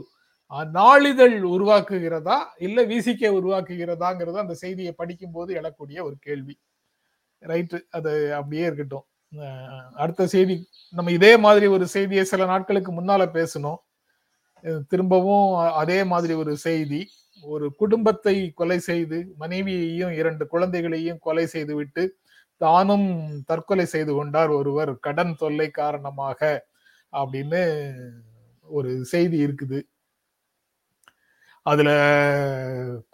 நாளிதழ் 0.78 1.36
உருவாக்குகிறதா 1.56 2.38
இல்ல 2.58 2.80
விசிகே 2.86 3.30
உருவாக்குகிறதாங்கிறது 3.40 4.38
அந்த 4.44 4.56
செய்தியை 4.64 4.94
படிக்கும் 5.02 5.32
போது 5.32 5.52
எழக்கூடிய 5.62 5.98
ஒரு 6.08 6.16
கேள்வி. 6.20 6.56
ரைட்டு. 7.42 7.80
அது 7.98 8.12
அப்படியே 8.40 8.66
இருக்கட்டும். 8.70 9.06
அடுத்த 10.04 10.28
செய்தி 10.28 10.56
நம்ம 10.94 11.12
இதே 11.12 11.32
மாதிரி 11.38 11.68
ஒரு 11.68 11.86
செய்தியை 11.88 12.24
சில 12.32 12.46
நாட்களுக்கு 12.46 12.92
முன்னால 13.00 13.24
பேசணும் 13.38 13.80
திரும்பவும் 14.92 15.48
அதே 15.82 16.00
மாதிரி 16.12 16.34
ஒரு 16.34 16.54
செய்தி. 16.58 17.02
ஒரு 17.44 17.66
குடும்பத்தை 17.82 18.36
கொலை 18.60 18.78
செய்து 18.80 19.18
மனைவியையும் 19.42 20.14
இரண்டு 20.20 20.44
குழந்தைகளையும் 20.48 21.20
கொலை 21.20 21.46
செய்து 21.46 21.76
விட்டு 21.76 22.04
தானும் 22.62 23.08
தற்கொலை 23.46 23.86
செய்து 23.86 24.14
கொண்டார் 24.14 24.50
ஒருவர் 24.50 24.92
கடன் 25.00 25.34
தொல்லை 25.36 25.68
காரணமாக 25.72 26.40
அப்படின்னு 27.14 27.62
ஒரு 28.68 28.92
செய்தி 29.14 29.38
இருக்குது. 29.46 29.80
அதுல 31.72 31.90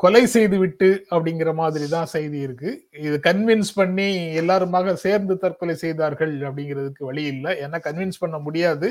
கொலை 0.01 0.21
செய்து 0.35 0.57
விட்டு 0.57 0.87
அப்படிங்கிற 1.11 1.49
மாதிரி 1.59 1.87
தான் 1.89 2.09
செய்தி 2.13 2.39
இருக்கு. 2.45 2.69
இது 3.07 3.17
கன்வின்ஸ் 3.27 3.71
பண்ணி 3.75 4.07
எல்லாருமாக 4.41 4.95
சேர்ந்து 5.05 5.35
தற்கொலை 5.43 5.75
செய்தார்கள் 5.83 6.33
அப்படிங்கிறதுக்கு 6.47 7.03
வழி 7.09 7.23
இல்லை. 7.33 7.51
ஏன்னா 7.65 7.79
கன்வின்ஸ் 7.87 8.21
பண்ண 8.23 8.37
முடியாது. 8.47 8.89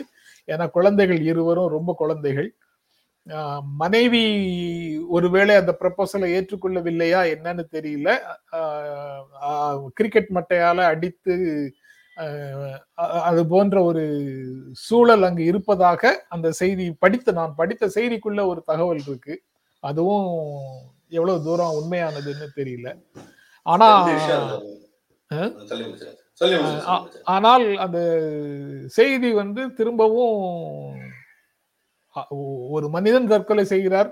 ஏன்னா 0.48 0.66
குழந்தைகள் 0.76 1.20
இருவரும் 1.30 1.74
ரொம்ப 1.76 1.94
குழந்தைகள். 2.02 2.50
மனைவி 3.82 4.22
ஒருவேளை 5.16 5.54
அந்த 5.60 5.72
ப்ரப்போசலை 5.80 6.28
ஏற்றுக்கொள்ளவில்லையா 6.36 7.20
என்னன்னு 7.34 7.64
தெரியல. 7.76 8.08
கிரிக்கெட் 9.98 10.30
மட்டையால 10.38 10.78
அடித்து 10.92 11.34
அது 13.22 13.46
போன்ற 13.46 13.82
ஒரு 13.82 14.02
சூழல் 14.72 15.22
அங்கு 15.22 15.44
இருப்பதாக 15.44 16.26
அந்த 16.28 16.50
செய்தி 16.52 16.92
படித்த 16.92 17.32
நான் 17.32 17.54
படித்த 17.54 17.86
செய்திக்குள்ள 17.86 18.46
ஒரு 18.46 18.62
தகவல் 18.66 19.02
இருக்கு. 19.06 19.42
அதுவும் 19.80 20.28
எவ்வளவு 21.08 21.44
தூரம் 21.44 21.76
உண்மையானதுன்னு 21.78 22.46
தெரியல. 22.56 22.88
ஆனா. 23.62 23.88
ஆனால் 27.24 27.76
அந்த 27.76 27.98
செய்தி 28.86 29.32
வந்து 29.32 29.72
திரும்பவும் 29.72 30.38
ஒரு 32.70 32.88
மனிதன் 32.88 33.26
தற்கொலை 33.26 33.64
செய்கிறார். 33.64 34.10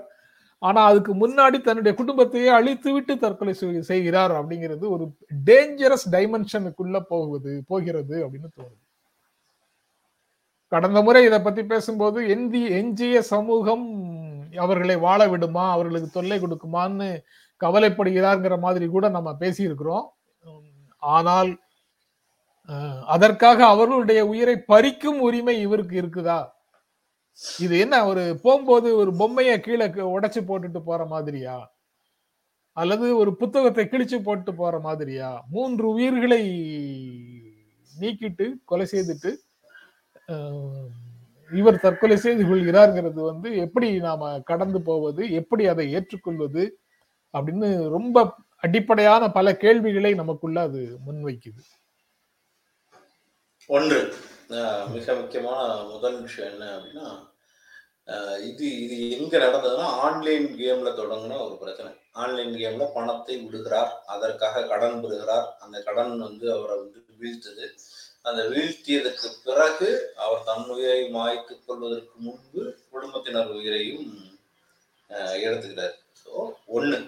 ஆனா 0.59 0.85
அதுக்கு 0.85 1.15
முன்னாடி 1.15 1.61
தன்னுடைய 1.61 1.97
குடும்பத்தையே 1.97 2.47
அழித்து 2.47 2.93
விட்டு 2.93 3.17
தற்கொலை 3.17 3.55
செய்- 3.61 3.79
செய்கிறார் 3.79 4.31
அப்படிங்கிறது 4.31 4.89
ஒரு 4.89 5.15
டேஞ்சரஸ் 5.45 6.05
டைமென்ஷனுக்குள்ள 6.11 6.99
போகுது 6.99 7.63
போகிறது 7.67 8.27
அப்படின்னு 8.27 8.47
தோணுது. 8.59 8.85
கடந்த 10.67 11.01
முறை 11.01 11.25
இதை 11.25 11.39
பத்தி 11.39 11.65
பேசும்போது 11.65 12.27
எந்தி 12.27 12.69
எஞ்சிய 12.69 13.21
சமூகம் 13.21 13.85
அவர்களை 14.57 14.97
வாழ 14.97 15.27
விடுமா 15.27 15.71
அவர்களுக்கு 15.71 16.09
தொல்லை 16.09 16.39
கொடுக்குமான்னு 16.39 17.21
கவலைப்படுகிறார்ங்கிற 17.61 18.59
மாதிரி 18.59 18.87
கூட 18.87 19.09
நம்ம 19.09 19.35
பேசியிருக்கிறோம். 19.39 20.07
ஆனால் 20.97 21.59
அதற்காக 23.05 23.65
அவர்களுடைய 23.65 24.25
உயிரை 24.25 24.63
பறிக்கும் 24.67 25.19
உரிமை 25.19 25.59
இவருக்கு 25.59 26.01
இருக்குதா? 26.01 26.47
இது 27.59 27.79
என்ன 27.79 27.95
ஒரு 28.07 28.23
போகும்போது 28.43 28.97
ஒரு 28.97 29.11
பொம்மையை 29.15 29.55
கீழே 29.59 29.87
உடைச்சு 30.15 30.41
போட்டுட்டு 30.49 30.79
போற 30.83 31.05
மாதிரியா? 31.05 31.55
அல்லது 32.77 33.17
ஒரு 33.17 33.31
புத்தகத்தை 33.35 33.85
கிழிச்சு 33.85 34.17
போட்டு 34.23 34.51
போற 34.55 34.79
மாதிரியா? 34.79 35.29
மூன்று 35.49 35.85
உயிர்களை 35.89 36.41
நீக்கிட்டு 37.93 38.45
கொலை 38.65 38.87
செய்துட்டு 38.91 39.31
இவர் 41.51 41.79
தற்கொலை 41.79 42.17
செய்து 42.17 42.43
கொள்கிறார்ங்கிறது 42.43 43.21
வந்து 43.21 43.49
எப்படி 43.57 43.99
நாம 43.99 44.31
கடந்து 44.41 44.81
போவது 44.81 45.21
எப்படி 45.31 45.67
அதை 45.67 45.85
ஏற்றுக்கொள்வது 45.93 46.63
அப்படின்னு 47.33 47.69
ரொம்ப 47.89 48.17
அடிப்படையான 48.65 49.23
பல 49.31 49.47
கேள்விகளை 49.55 50.13
நமக்குள்ள 50.13 50.61
அது 50.61 50.81
முன்வைக்குது. 51.07 51.61
ஒன்று 53.69 53.99
மிக 54.95 55.15
முக்கியமான 55.21 55.61
முதல் 55.93 56.19
விஷயம் 56.25 56.51
என்ன 56.53 56.65
அப்படின்னா 56.75 57.07
இது 58.49 58.65
இது 58.83 58.95
எங்க 59.15 59.33
நடந்ததுன்னா 59.43 59.87
ஆன்லைன் 60.05 60.45
கேம்ல 60.59 60.89
தொடங்கின 60.99 61.39
ஒரு 61.45 61.55
பிரச்சனை. 61.61 61.89
ஆன்லைன் 62.21 62.53
கேம்ல 62.61 62.85
பணத்தை 62.93 63.35
விடுகிறார் 63.45 63.91
அதற்காக 64.13 64.63
கடன் 64.71 65.01
பெறுகிறார். 65.03 65.47
அந்த 65.63 65.77
கடன் 65.87 66.13
வந்து 66.27 66.45
அவரை 66.55 66.75
வந்து 66.81 66.99
வீழ்த்தது. 67.21 67.65
அந்த 68.29 68.41
வீழ்த்தியதற்கு 68.53 69.27
பிறகு 69.47 69.89
அவர் 70.23 70.47
தன் 70.49 70.65
உயிரை 70.75 71.01
மாய்த்துக் 71.17 71.65
கொள்வதற்கு 71.67 72.15
முன்பு 72.27 72.63
குடும்பத்தினர் 72.93 73.51
உயிரையும் 73.57 74.07
எடுத்துக்கிறார். 75.45 75.95
ஸோ 76.21 76.31
ஒன்று 76.77 76.99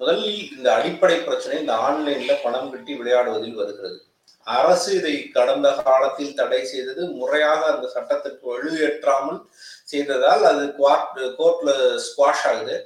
முதலில் 0.00 0.38
இந்த 0.56 0.68
அடிப்படை 0.78 1.16
பிரச்சனை 1.26 1.54
இந்த 1.62 1.74
ஆன்லைன்ல 1.86 2.34
பணம் 2.44 2.70
கட்டி 2.72 2.92
விளையாடுவதில் 3.00 3.60
வருகிறது. 3.60 3.98
அரசு 4.46 4.90
இதை 4.98 5.14
கடந்த 5.36 5.68
காலத்தில் 5.86 6.36
தடை 6.40 6.60
செய்தது. 6.72 7.02
முறையாக 7.20 7.62
அந்த 7.72 7.86
சட்டத்திற்கு 7.94 8.44
வலுவேற்றாமல் 8.52 9.40
செய்ததால் 9.92 10.44
அது 10.50 10.64
கோர்ட்ல 10.80 11.70
ஸ்குவாஷ் 12.06 12.44
ஆகுது. 12.50 12.76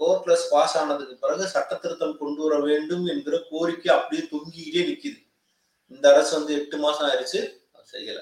கோர்ட்ல 0.00 0.32
ஸ்குவாஷ் 0.42 0.76
ஆனதுக்கு 0.80 1.14
பிறகு 1.24 1.44
சட்ட 1.54 1.74
திருத்தம் 1.82 2.18
கொண்டு 2.22 2.40
வர 2.44 2.54
வேண்டும் 2.68 3.04
என்கிற 3.12 3.36
கோரிக்கை 3.50 3.90
அப்படியே 3.96 4.22
தொங்கிக்கிட்டே 4.32 4.82
நிக்குது. 4.90 5.20
இந்த 5.94 6.04
அரசு 6.12 6.32
வந்து 6.38 6.54
எட்டு 6.60 6.78
மாசம் 6.84 7.06
ஆயிடுச்சு 7.08 7.40
அது 7.76 7.86
செய்யல. 7.94 8.20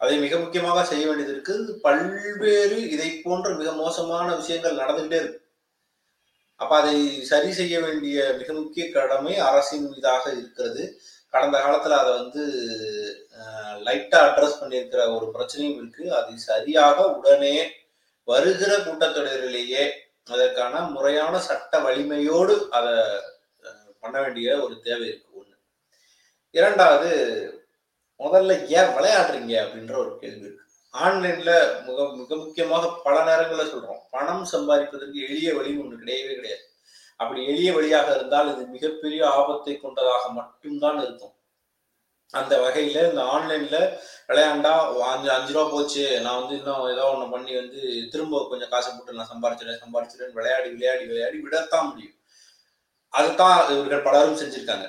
அதை 0.00 0.14
மிக 0.24 0.34
முக்கியமாக 0.42 0.82
செய்ய 0.90 1.04
வேண்டியது 1.06 1.32
இருக்கு 1.34 1.54
பல்வேறு 1.86 2.78
இதை 2.94 3.08
போன்ற 3.24 3.48
மிக 3.60 3.70
மோசமான 3.80 4.28
விஷயங்கள் 4.40 4.80
நடந்துகிட்டே 4.82 5.18
இருக்கு. 5.22 5.40
அப்ப 6.60 6.72
அதை 6.80 6.96
சரி 7.30 7.50
செய்ய 7.58 7.76
வேண்டிய 7.86 8.16
மிக 8.40 8.50
முக்கிய 8.60 8.84
கடமை 8.96 9.34
அரசின் 9.48 9.86
மீதாக 9.90 10.24
இருக்கிறது. 10.38 10.82
கடந்த 11.32 11.56
காலத்துல 11.58 11.98
அதை 12.02 12.12
வந்து 12.20 12.42
லைட்டா 13.86 14.18
அட்ரஸ் 14.28 14.60
பண்ணியிருக்கிற 14.60 15.02
ஒரு 15.16 15.26
பிரச்சனையும் 15.34 15.78
இருக்கு. 15.80 16.04
அது 16.18 16.38
சரியாக 16.38 16.98
உடனே 17.16 17.54
வருகிற 18.28 18.72
கூட்டத்தொடரிலேயே 18.76 19.84
அதற்கான 20.32 20.80
முறையான 20.94 21.34
சட்ட 21.38 21.78
வலிமையோடு 21.78 22.54
அதை 22.70 22.94
பண்ண 24.02 24.16
வேண்டிய 24.22 24.48
ஒரு 24.64 24.74
தேவை 24.80 25.06
இருக்கு 25.08 25.38
ஒண்ணு. 25.40 25.56
இரண்டாவது 26.58 27.10
முதல்ல 28.18 28.52
ஏன் 28.78 28.92
விளையாடுறீங்க 28.96 29.52
அப்படின்ற 29.64 29.94
ஒரு 30.04 30.12
கேள்வி 30.20 30.44
இருக்கு. 30.46 30.64
ஆன்லைன்ல 30.94 31.52
மிக 31.86 31.98
மிக 32.20 32.30
முக்கியமாக 32.36 32.90
பல 33.04 33.16
நேரங்களில் 33.24 33.72
சொல்றோம். 33.72 34.02
பணம் 34.10 34.44
சம்பாதிப்பதற்கு 34.52 35.18
எளிய 35.28 35.50
வழி 35.54 35.72
ஒன்று 35.82 36.00
கிடையவே 36.02 36.32
கிடையாது. 36.38 36.64
அப்படி 37.20 37.40
எளிய 37.50 37.70
வழியாக 37.76 38.08
இருந்தால் 38.16 38.50
இது 38.52 38.62
மிகப்பெரிய 38.74 39.22
ஆபத்தை 39.38 39.74
கொண்டதாக 39.80 40.24
மட்டும்தான் 40.38 41.00
இருக்கும். 41.04 41.34
அந்த 42.38 42.54
வகையில 42.64 42.98
இந்த 43.08 43.22
ஆன்லைன்ல 43.34 43.76
விளையாண்டா 44.28 44.72
அஞ்சு 45.10 45.28
அஞ்சு 45.36 45.52
ரூபா 45.54 45.64
போச்சு 45.70 46.04
நான் 46.24 46.38
வந்து 46.40 46.54
இன்னும் 46.58 46.84
ஏதோ 46.92 47.04
ஒன்று 47.12 47.26
பண்ணி 47.32 47.52
வந்து 47.60 47.80
திரும்ப 48.12 48.42
கொஞ்சம் 48.50 48.72
காசு 48.74 48.90
போட்டு 48.90 49.16
நான் 49.18 49.30
சம்பாரிச்சிடுறேன் 49.32 49.82
சம்பாரிச்சிடுறேன் 49.84 50.36
விளையாடி 50.38 50.68
விளையாடி 50.74 51.04
விளையாடி 51.10 51.38
விடத்தான் 51.46 51.88
முடியும். 51.90 52.16
அதுதான் 53.08 53.58
இவர்கள் 53.74 54.06
பலரும் 54.06 54.40
செஞ்சிருக்காங்க. 54.40 54.86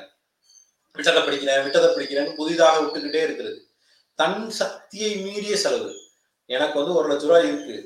விட்டதை 0.95 1.21
பிடிக்கிறேன் 1.23 1.63
விட்டதை 1.65 1.89
பிடிக்கிறேன்னு 1.95 2.37
புதிதாக 2.39 2.79
விட்டுக்கிட்டே 2.81 3.21
இருக்கிறது. 3.27 3.59
தன் 4.19 4.49
சக்தியை 4.61 5.11
மீறிய 5.25 5.55
செலவு. 5.57 5.91
எனக்கு 6.49 6.79
வந்து 6.79 6.97
ஒரு 6.99 7.07
லட்ச 7.11 7.25
ரூபா 7.29 7.39
இருக்கு. 7.49 7.77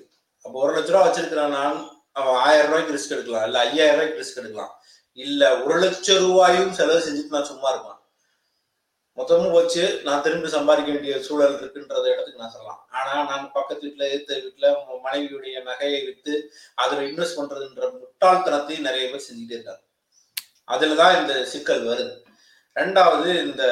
அப்போ 0.46 0.58
ஒரு 0.66 0.74
லட்ச 0.78 0.92
ரூபா 0.94 1.04
வச்சிருக்கிறேன் 1.08 1.56
நான் 1.60 1.78
அவன் 2.16 2.42
ஆயிரம் 2.48 2.68
ரூபாய்க்கு 2.68 2.96
ரிஸ்க் 2.96 3.16
எடுக்கலாம். 3.16 3.46
இல்ல 3.46 3.60
ஐயாயிரம் 3.60 3.96
ரூபாய்க்கு 3.96 4.22
ரிஸ்க் 4.22 4.42
எடுக்கலாம். 4.42 4.74
இல்ல 5.26 5.42
ஒரு 5.64 5.76
லட்சம் 5.80 6.24
ரூபாயும் 6.26 6.74
செலவு 6.74 7.00
செஞ்சுட்டு 7.00 7.36
நான் 7.36 7.52
சும்மா 7.52 7.70
இருப்பான். 7.70 8.00
மொத்தமும் 9.18 9.52
வச்சு 9.52 9.84
நான் 10.04 10.22
திரும்பி 10.22 10.50
சம்பாதிக்க 10.50 10.92
வேண்டிய 10.92 11.22
சூழல் 11.22 11.54
இருக்குன்றத 11.54 12.06
இடத்துக்கு 12.06 12.42
நான் 12.44 12.52
சொல்லலாம். 12.52 12.82
ஆனா 12.92 13.12
நாங்க 13.24 13.48
பக்கத்து 13.58 13.88
வீட்டுல 13.88 14.08
எதிர்த்த 14.10 14.36
வீட்டுல 14.36 14.72
மனைவியுடைய 15.06 15.58
நகையை 15.70 16.00
வித்து 16.06 16.34
அதுல 16.76 17.02
இன்வெஸ்ட் 17.02 17.40
பண்றதுன்ற 17.40 17.92
முட்டாள்தனத்தையும் 18.00 18.88
நிறைய 18.88 19.06
பேர் 19.10 19.26
செஞ்சுட்டே 19.28 19.56
இருக்காங்க. 19.58 19.84
அதுலதான் 20.68 21.22
இந்த 21.22 21.46
சிக்கல் 21.46 21.86
வருது. 21.86 22.14
ரெண்டாவது 22.76 23.30
இந்த 23.46 23.64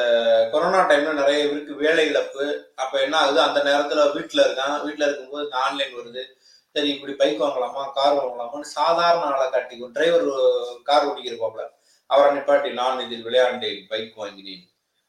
கொரோனா 0.52 0.82
டைம்ல 0.90 1.14
நிறைய 1.14 1.48
பேருக்கு 1.48 1.76
வேலை 1.76 2.04
இழப்பு 2.08 2.46
அப்ப 2.76 3.02
என்ன 3.02 3.18
ஆகுது? 3.18 3.40
அந்த 3.42 3.60
நேரத்துல 3.64 4.00
வீட்டுல 4.00 4.42
இருக்கான். 4.44 4.76
வீட்டுல 4.88 5.08
இருக்கும்போது 5.08 5.44
இந்த 5.44 5.58
ஆன்லைன் 5.58 5.98
வருது. 5.98 6.24
சரி 6.76 6.90
இப்படி 6.90 7.14
பைக் 7.14 7.42
வாங்கலாமா? 7.42 7.92
கார் 7.94 8.16
வாங்கலாமான்னு 8.20 8.68
சாதாரண 8.78 9.24
ஆளை 9.26 9.48
காட்டிக்கும் 9.48 9.92
டிரைவர் 9.92 10.28
கார் 10.84 11.06
ஓடிக்கிறப்பாப்ல 11.10 11.64
அவரை 12.06 12.38
நிப்பாட்டி 12.38 12.74
நான் 12.74 13.00
இதில் 13.00 13.26
விளையாண்டேன் 13.26 13.84
பைக் 13.90 14.18
வாங்கினேன். 14.22 14.64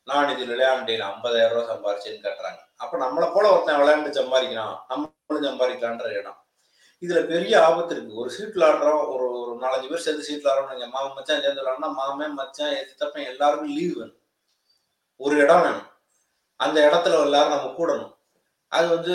நான் 0.05 0.29
இதில் 0.33 0.50
விளையாண்டேன் 0.50 1.03
ஐம்பதாயிரம் 1.11 1.55
ரூபாய் 1.55 1.70
சம்பாரிச்சேன்னு 1.70 2.27
கட்டுறாங்க. 2.27 2.61
அப்ப 2.77 2.98
நம்மளை 2.98 3.33
போல 3.35 3.53
ஒருத்தன் 3.53 3.81
விளையாண்டு 3.81 4.11
சம்பாதிக்கிறான். 4.18 4.77
நம்மளும் 4.88 5.46
சம்பாதிக்கலான்ற 5.48 6.11
இடம். 6.18 6.38
இதுல 7.03 7.27
பெரிய 7.27 7.55
ஆபத்து 7.64 7.94
இருக்கு. 7.94 8.14
ஒரு 8.14 8.31
சீட் 8.31 8.55
விளாடுறோம் 8.57 9.03
ஒரு 9.14 9.27
ஒரு 9.40 9.55
நாலஞ்சு 9.62 9.88
பேர் 9.88 10.05
சேர்ந்து 10.07 10.24
சீட் 10.24 10.44
விளாடுறோம் 10.44 10.90
மாமன் 10.90 11.16
மச்சான் 11.16 11.40
சேர்ந்து 11.40 11.62
விளாடுனா 11.62 11.90
மாமன் 12.00 12.35
மச்சான் 12.35 12.77
சித்தப்பன் 12.90 13.31
எல்லாருக்கும் 13.33 13.74
லீவ் 13.77 13.96
வேணும். 13.96 14.20
ஒரு 15.16 15.37
இடம் 15.37 15.62
வேணும். 15.62 15.87
அந்த 16.57 16.79
இடத்துல 16.88 17.24
எல்லாரும் 17.29 17.55
நம்ம 17.57 17.72
கூடணும். 17.79 18.12
அது 18.68 18.87
வந்து 18.88 19.14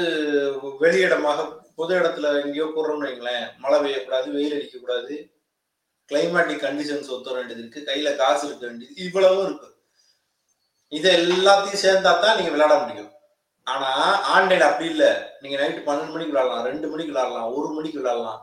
வெளி 0.80 1.00
இடமாக 1.00 1.46
பொது 1.80 1.94
இடத்துல 2.00 2.32
எங்கேயோ 2.44 2.68
போடுறோம்னு 2.76 3.08
வைங்களேன் 3.08 3.46
மழை 3.64 3.78
பெய்யக்கூடாது 3.84 4.28
வெயில் 4.38 4.56
அடிக்கக்கூடாது 4.58 5.16
கிளைமேட்டிக் 6.10 6.64
கண்டிஷன்ஸ் 6.66 7.12
ஒத்துற 7.16 7.36
வேண்டியது 7.38 7.62
இருக்கு 7.64 7.82
கையில 7.90 8.10
காசு 8.22 8.44
இருக்க 8.48 8.64
வேண்டியது 8.68 8.96
இவ்வளவும் 9.06 9.46
இருக்கு. 9.48 9.68
இதை 10.92 11.10
எல்லாத்தையும் 11.20 11.84
சேர்ந்தா 11.84 12.12
தான் 12.24 12.38
நீங்க 12.38 12.52
விளையாட 12.54 12.76
முடியும். 12.84 13.12
ஆனா 13.68 13.90
ஆன்லைன் 14.36 14.68
அப்படி 14.68 14.88
இல்லை. 14.94 15.10
நீங்க 15.42 15.56
நைட்டு 15.60 15.82
பன்னெண்டு 15.88 16.14
மணிக்கு 16.14 16.34
விளையாடலாம் 16.34 16.66
ரெண்டு 16.70 16.88
மணிக்கு 16.92 17.14
விளையாடலாம் 17.14 17.52
ஒரு 17.58 17.68
மணிக்கு 17.76 18.00
விளையாடலாம் 18.02 18.40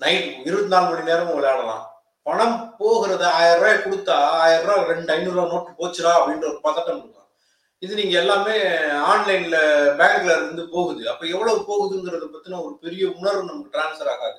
நைட் 0.00 0.28
இருபத்தி 0.48 0.72
நாலு 0.74 0.86
மணி 0.90 1.08
நேரமும் 1.10 1.38
விளையாடலாம். 1.38 1.82
பணம் 2.26 2.56
போகிறது 2.80 3.24
ஆயிரம் 3.38 3.60
ரூபாய் 3.62 3.84
கொடுத்தா 3.84 4.16
ஆயிரம் 4.42 4.66
ரூபாய் 4.68 4.90
ரெண்டு 4.92 5.12
ஐநூறு 5.14 5.36
ரூபாய் 5.36 5.52
நோட்டு 5.52 5.78
போச்சுடா 5.80 6.12
அப்படின்ற 6.18 6.46
ஒரு 6.52 6.60
பதட்டம் 6.66 7.00
இருக்கும் 7.00 7.21
இது 7.84 7.94
நீங்க 8.00 8.14
எல்லாமே 8.22 8.56
ஆன்லைன்ல 9.12 9.58
பேங்க்ல 10.00 10.32
இருந்து 10.38 10.68
போகுது. 10.74 11.02
அப்ப 11.12 11.26
எவ்வளவு 11.26 11.60
போகுதுங்கிறத 11.70 12.26
பத்தின 12.34 12.60
ஒரு 12.66 12.74
பெரிய 12.84 13.04
உணர்வு 13.18 13.42
நமக்கு 13.44 13.72
டிரான்ஸ்ஃபர் 13.74 14.10
ஆகாது. 14.12 14.38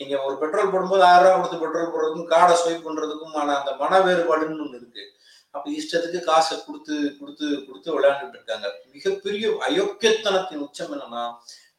நீங்க 0.00 0.16
ஒரு 0.26 0.34
பெட்ரோல் 0.40 0.72
போடும்போது 0.72 1.02
ஆயிரம் 1.04 1.24
ரூபாய் 1.24 1.40
கொடுத்து 1.40 1.62
பெட்ரோல் 1.62 1.92
போடுறதுக்கும் 1.94 2.30
கார்டை 2.34 2.54
ஸ்வைப் 2.60 2.84
பண்றதுக்கும் 2.88 3.38
அந்த 3.56 3.72
மன 3.82 4.00
வேறுபாடுன்னு 4.06 4.64
ஒண்ணு 4.64 4.78
இருக்கு. 4.80 5.04
அப்ப 5.50 5.70
இஷ்டத்துக்கு 5.78 6.20
காசை 6.28 6.56
கொடுத்து 6.66 6.96
கொடுத்து 7.20 7.46
கொடுத்து 7.66 7.94
விளையாண்டுட்டு 7.96 8.38
இருக்காங்க. 8.38 8.68
மிகப்பெரிய 8.92 9.46
அயோக்கியத்தனத்தின் 9.68 10.64
உச்சம் 10.66 10.92
என்னன்னா 10.96 11.24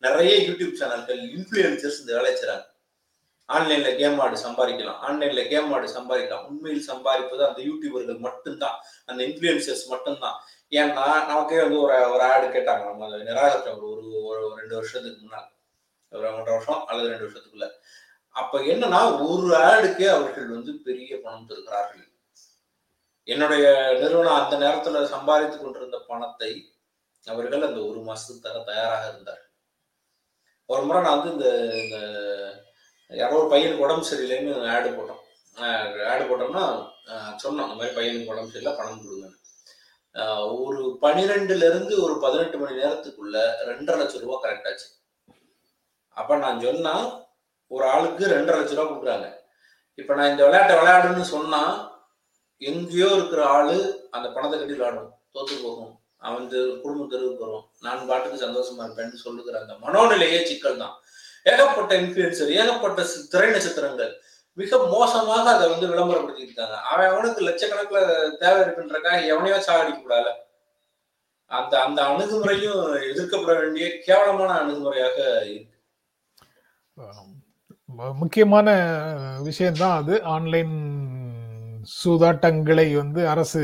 நிறைய 0.06 0.34
யூடியூப் 0.48 0.80
சேனல்கள் 0.82 1.22
இன்ஃபுளுசர்ஸ் 1.36 2.00
இந்த 2.02 2.12
வேலை 2.18 2.32
செய்றாங்க. 2.42 2.66
ஆன்லைன்ல 3.50 3.90
கேம் 4.00 4.20
ஆடு 4.24 4.36
சம்பாதிக்கலாம் 4.46 5.00
ஆன்லைன்ல 5.08 5.42
கேம் 5.54 5.72
ஆடு 5.74 5.88
சம்பாதிக்கலாம். 5.98 6.44
உண்மையில் 6.50 6.88
சம்பாதிப்பது 6.90 7.44
அந்த 7.50 7.62
யூடியூபர்கள் 7.70 8.20
மட்டும்தான். 8.28 8.78
அந்த 9.06 9.22
இன்ஃபுளுசர்ஸ் 9.24 9.86
மட்டும்தான். 9.94 10.38
ஏன்னா 10.72 11.06
நமக்கே 11.30 11.62
வந்து 11.64 11.80
ஒரு 11.86 11.96
ஒரு 12.14 12.24
ஆடு 12.32 12.46
கேட்டாங்க. 12.48 12.84
நம்ம 12.90 13.08
அதை 13.08 13.20
நிராகரிச்சோம் 13.30 13.82
ஒரு 13.92 14.06
ஒரு 14.32 14.44
ரெண்டு 14.60 14.76
வருஷத்துக்கு 14.78 15.22
முன்னால். 15.24 15.50
ஒரு 16.12 16.28
ஒன்றரை 16.38 16.54
வருஷம் 16.56 16.86
அல்லது 16.90 17.12
ரெண்டு 17.12 17.26
வருஷத்துக்குள்ள. 17.26 17.68
அப்ப 18.36 18.60
என்னன்னா 18.74 19.02
ஒரு 19.28 19.50
ஆடுக்கே 19.70 20.08
அவர்கள் 20.16 20.56
வந்து 20.58 20.74
பெரிய 20.88 21.12
பணம் 21.24 21.50
தருகிறார்கள். 21.50 22.08
என்னுடைய 23.28 23.66
நிறுவனம் 24.02 24.40
அந்த 24.42 24.56
நேரத்துல 24.64 25.02
சம்பாதித்து 25.16 25.58
கொண்டிருந்த 25.58 25.98
பணத்தை 26.10 26.52
அவர்கள் 27.28 27.68
அந்த 27.70 27.82
ஒரு 27.90 28.00
மாசத்துக்கு 28.08 28.46
தர 28.46 28.60
தயாராக 28.70 29.10
இருந்தார் 29.12 29.44
ஒரு 30.70 30.84
முறை 30.88 31.00
நான் 31.06 31.18
வந்து 31.18 31.34
இந்த 31.36 31.48
இந்த 31.84 31.98
யாரோ 33.12 33.38
ஒரு 33.40 33.50
பையனுக்கு 33.54 33.86
உடம்பு 33.86 34.10
சரியில்லைன்னு 34.10 34.54
ஆடு 34.76 34.90
போட்டோம். 34.98 35.22
ஆடு 36.12 36.24
போட்டோம்னா 36.30 36.64
சொன்னோம் 37.44 37.66
அந்த 37.66 37.76
மாதிரி 37.80 37.96
பையனுக்கு 37.98 38.34
உடம்பு 38.34 38.52
சரியில்லை 38.52 38.74
பணம் 38.80 39.02
கொடுங்கன்னு. 39.04 39.40
ஒரு 40.64 40.82
பனிரெண்டுல 41.04 41.68
இருந்து 41.72 41.94
ஒரு 42.06 42.16
பதினெட்டு 42.24 42.58
மணி 42.62 42.80
நேரத்துக்குள்ள 42.82 43.38
ரெண்டரை 43.70 43.98
லட்சம் 44.02 44.24
ரூபாய் 44.24 44.44
கரெக்ட் 44.46 44.68
ஆச்சு. 44.72 44.88
அப்ப 46.18 46.38
நான் 46.44 46.66
சொன்னா 46.66 46.96
ஒரு 47.72 47.86
ஆளுக்கு 47.94 48.24
ரெண்டரை 48.36 48.58
லட்சம் 48.60 48.78
ரூபாய் 48.80 48.92
கொடுக்குறாங்க. 48.92 49.28
இப்ப 50.00 50.12
நான் 50.18 50.32
இந்த 50.34 50.44
விளையாட்டை 50.48 50.76
விளையாடுன்னு 50.80 51.26
சொன்னா 51.36 51.62
எங்கேயோ 52.62 53.10
இருக்கிற 53.18 53.42
ஆளு 53.58 53.78
அந்த 54.16 54.28
பணத்தை 54.36 54.56
கட்டி 54.58 54.76
விளையாடும் 54.76 55.12
தோத்து 55.36 55.56
போகும். 55.66 55.94
அவன் 56.28 56.44
குடும்ப 56.82 57.06
தெருவுக்கு 57.12 57.46
வரும் 57.46 57.64
நான் 57.86 58.08
பாட்டுக்கு 58.10 58.44
சந்தோஷமா 58.46 58.84
இருப்பேன்னு 58.86 59.24
சொல்லுகிற 59.26 59.56
அந்த 59.62 59.76
மனோநிலையே 59.86 60.40
சிக்கல் 60.50 60.82
தான் 60.84 60.96
ஏகப்பட்ட 61.52 61.92
இன்ஃபுளுசர் 62.02 62.52
ஏகப்பட்ட 62.60 63.06
திரை 63.32 63.48
நட்சத்திரங்கள் 63.54 64.12
மிக 64.58 64.78
மோசமாக 64.94 65.46
அதை 65.52 65.66
வந்து 65.72 65.90
விளம்பரப்படுத்தி 65.92 66.46
இருக்காங்க 66.46 66.78
அவன் 66.92 67.12
அவனுக்கு 67.12 67.42
லட்சக்கணக்கில் 67.48 68.38
தேவை 68.42 68.60
இருக்குன்றக்காக 68.64 69.20
எவனையோ 69.34 69.58
சாகடிக்க 69.68 70.00
கூடாது 70.02 70.32
அந்த 71.52 71.74
அந்த 71.86 72.00
அணுகுமுறையும் 72.10 72.82
எதிர்க்கப்பட 73.12 73.54
வேண்டிய 73.62 73.86
கேவலமான 74.08 74.52
அணுகுமுறையாக 74.62 75.18
இருக்கு. 75.54 75.70
முக்கியமான 78.22 78.68
விஷயம்தான் 79.48 79.98
அது. 80.02 80.14
ஆன்லைன் 80.36 80.76
சூதாட்டங்களை 82.02 82.88
வந்து 83.02 83.22
அரசு 83.34 83.64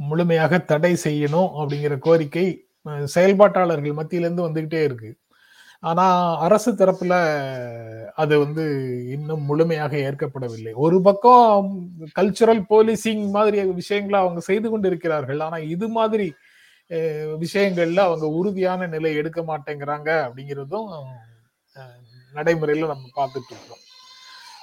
முழுமையாக 0.00 0.58
தடை 0.70 0.92
செய்யணும் 1.04 1.50
அப்படிங்கிற 1.60 1.94
கோரிக்கை 2.06 2.46
செயல்பாட்டாளர்கள் 3.14 3.98
மத்தியிலேருந்து 3.98 4.46
வந்துகிட்டே 4.46 4.80
இருக்கு. 4.88 5.10
ஆனா 5.82 6.04
அரசு 6.38 6.70
தரப்புல 6.72 7.14
அது 8.14 8.34
வந்து 8.38 8.64
இன்னும் 9.12 9.42
முழுமையாக 9.42 9.92
ஏற்கப்படவில்லை. 9.96 10.72
ஒரு 10.74 10.96
பக்கம் 11.02 11.68
கல்ச்சுரல் 12.18 12.62
போலீசிங் 12.70 13.22
மாதிரி 13.30 13.64
விஷயங்களை 13.80 14.18
அவங்க 14.20 14.40
செய்து 14.40 14.70
கொண்டு 14.70 14.88
இருக்கிறார்கள் 14.88 15.40
ஆனா 15.40 15.58
இது 15.74 15.88
மாதிரி 15.88 16.26
விஷயங்கள்ல 17.44 18.04
அவங்க 18.08 18.26
உறுதியான 18.38 18.86
நிலை 18.86 19.12
எடுக்க 19.14 19.40
மாட்டேங்கிறாங்க 19.42 20.10
அப்படிங்கிறதும் 20.26 20.90
நடைமுறையில 22.34 22.90
நம்ம 22.92 23.06
பார்த்துட்டு 23.18 23.52
இருக்கோம் 23.54 23.84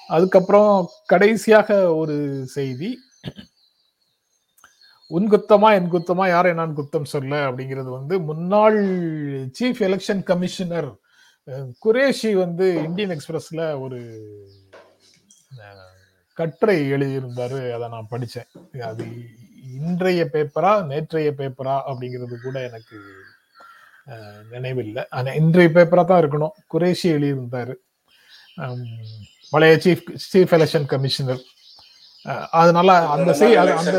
அதுக்கப்புறம் 0.07 0.71
கடைசியாக 1.05 1.95
ஒரு 1.95 2.15
செய்தி. 2.55 2.89
உன் 5.11 5.27
குத்தமா 5.31 5.69
என் 5.77 5.91
குத்தமா 5.91 6.25
யாரை 6.29 6.53
நான் 6.53 6.77
குத்தம் 6.77 7.11
சொல்ல 7.13 7.33
அப்படிங்கிறது 7.49 7.89
வந்து 7.89 8.15
முன்னாள் 8.29 8.79
சீஃப் 9.59 9.81
எலெக்ஷன் 9.87 10.23
கமிஷனர் 10.23 10.89
குரேஷி 11.85 12.31
வந்து 12.43 12.65
இந்தியன் 12.87 13.13
எக்ஸ்பிரஸ்ல 13.15 13.61
ஒரு 13.83 13.99
கட்டுரை 16.39 16.77
எழுதியிருந்தாரு. 16.93 17.59
அதை 17.75 17.85
நான் 17.93 18.11
படித்தேன் 18.13 18.49
அது 18.89 19.05
இன்றைய 19.79 20.23
பேப்பரா 20.33 20.73
நேற்றைய 20.91 21.29
பேப்பரா 21.39 21.75
அப்படிங்கிறது 21.89 22.35
கூட 22.43 22.57
எனக்கு 22.69 22.97
நினைவில்லை. 24.53 25.03
ஆனால் 25.17 25.37
இன்றைய 25.41 25.69
பேப்பரா 25.77 26.03
தான் 26.05 26.21
இருக்கணும். 26.23 26.55
குரேஷி 26.73 27.07
எழுதியிருந்தாரு. 27.15 27.75
பழைய 29.53 29.73
சீஃப் 29.85 30.07
சீஃப் 30.29 30.53
எலெக்ஷன் 30.57 30.87
கமிஷனர் 30.93 31.43
அதனால 32.61 32.89
அந்த 33.15 33.33
செய் 33.39 33.57
அந்த 33.57 33.91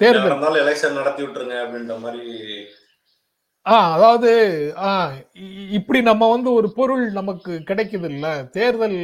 தேர்தல். 0.00 0.60
எலெக்ஷன் 0.64 0.98
நடத்தி 0.98 1.22
விட்டுருங்க 1.22 1.56
அப்படின்ற 1.64 1.94
மாதிரி 2.04 2.26
ஆஹ் 3.66 3.90
அதாவது 3.94 4.30
ஆஹ் 4.88 5.14
இப்படி 5.70 6.00
நம்ம 6.02 6.28
வந்து 6.30 6.50
ஒரு 6.52 6.68
பொருள் 6.72 7.02
நமக்கு 7.12 7.52
கிடைக்குது 7.68 8.08
இல்ல 8.10 8.26
தேர்தல் 8.54 8.96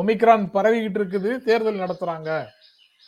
ஒமிக்ரான் 0.00 0.44
பரவிக்கிட்டு 0.54 1.00
இருக்குது 1.00 1.30
தேர்தல் 1.44 1.82
நடத்துறாங்க 1.82 2.30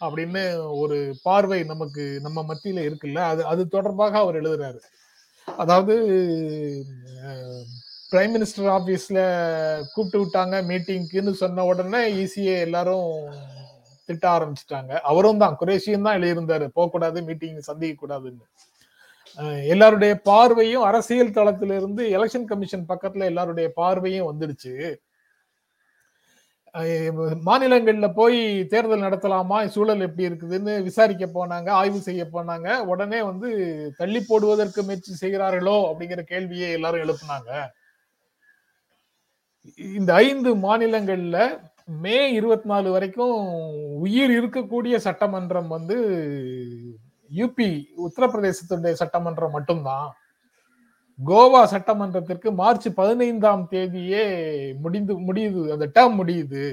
அப்படின்னு 0.01 0.43
ஒரு 0.83 0.97
பார்வை 1.23 1.61
நமக்கு 1.65 2.05
நம்ம 2.23 2.39
மத்தியில 2.49 2.85
இருக்குல்ல. 2.89 3.21
அது 3.33 3.43
அது 3.45 3.63
தொடர்பாக 3.69 4.19
அவர் 4.19 4.41
எழுதுறாரு. 4.43 4.81
அதாவது 5.49 5.95
பிரைம் 8.13 8.35
மினிஸ்டர் 8.37 8.71
ஆபீஸ்ல 8.77 9.21
கூப்பிட்டு 9.95 10.19
விட்டாங்க 10.23 10.57
மீட்டிங்க்குன்னு 10.71 11.35
சொன்ன 11.43 11.65
உடனே 11.65 12.03
ஈஸியே 12.23 12.57
எல்லாரும் 12.61 13.09
திட்ட 14.09 14.25
ஆரம்பிச்சிட்டாங்க. 14.37 14.93
அவரும் 15.11 15.43
தான் 15.45 15.59
குரேஷியும் 15.63 16.07
தான் 16.09 16.19
எழுதியிருந்தாரு. 16.19 16.67
போகக்கூடாது 16.79 17.19
மீட்டிங் 17.31 17.61
சந்திக்க 17.71 17.97
கூடாதுன்னு 18.03 18.47
எல்லாருடைய 19.73 20.13
பார்வையும் 20.29 20.87
அரசியல் 20.89 21.37
தளத்திலிருந்து 21.39 22.03
எலெக்ஷன் 22.17 22.49
கமிஷன் 22.51 22.91
பக்கத்துல 22.93 23.29
எல்லாருடைய 23.33 23.69
பார்வையும் 23.81 24.29
வந்துடுச்சு. 24.31 24.75
மாநிலங்கள்ல 27.49 28.07
போய் 28.19 28.39
தேர்தல் 28.73 29.05
நடத்தலாமா? 29.07 29.57
சூழல் 29.75 30.05
எப்படி 30.07 30.29
இருக்குதுன்னு 30.29 30.75
விசாரிக்க 30.89 31.25
போனாங்க 31.39 31.69
ஆய்வு 31.81 32.01
செய்ய 32.09 32.23
போனாங்க. 32.35 32.69
உடனே 32.93 33.21
வந்து 33.31 33.49
தள்ளி 34.01 34.21
போடுவதற்கு 34.29 34.83
முயற்சி 34.89 35.15
செய்கிறார்களோ 35.23 35.77
அப்படிங்கிற 35.91 36.23
கேள்வியை 36.33 36.71
எல்லாரும் 36.79 37.05
எழுப்புனாங்க. 37.07 37.51
இந்த 39.99 40.11
ஐந்து 40.27 40.51
மாநிலங்கள்ல 40.67 41.39
மே 42.05 42.17
இருபத்தி 42.39 42.69
நாலு 42.73 42.89
வரைக்கும் 42.95 43.37
உயிர் 44.05 44.33
இருக்கக்கூடிய 44.39 44.97
சட்டமன்றம் 45.07 45.71
வந்து 45.77 45.97
யூபி 47.37 47.69
உத்தரப்பிரதேசத்துடைய 48.07 48.93
சட்டமன்றம் 48.93 49.55
மட்டும்தான். 49.57 50.09
கோவா 51.19 51.63
சட்டமன்றத்திற்கு 51.75 52.49
மார்ச் 52.61 52.89
பதினைந்தாம் 52.95 53.65
தேதியே 53.71 54.25
முடிந்து 54.85 55.15
முடியுது. 55.29 55.63
அந்த 55.75 55.87
டேர்ம் 55.97 56.19
முடியுது. 56.21 56.65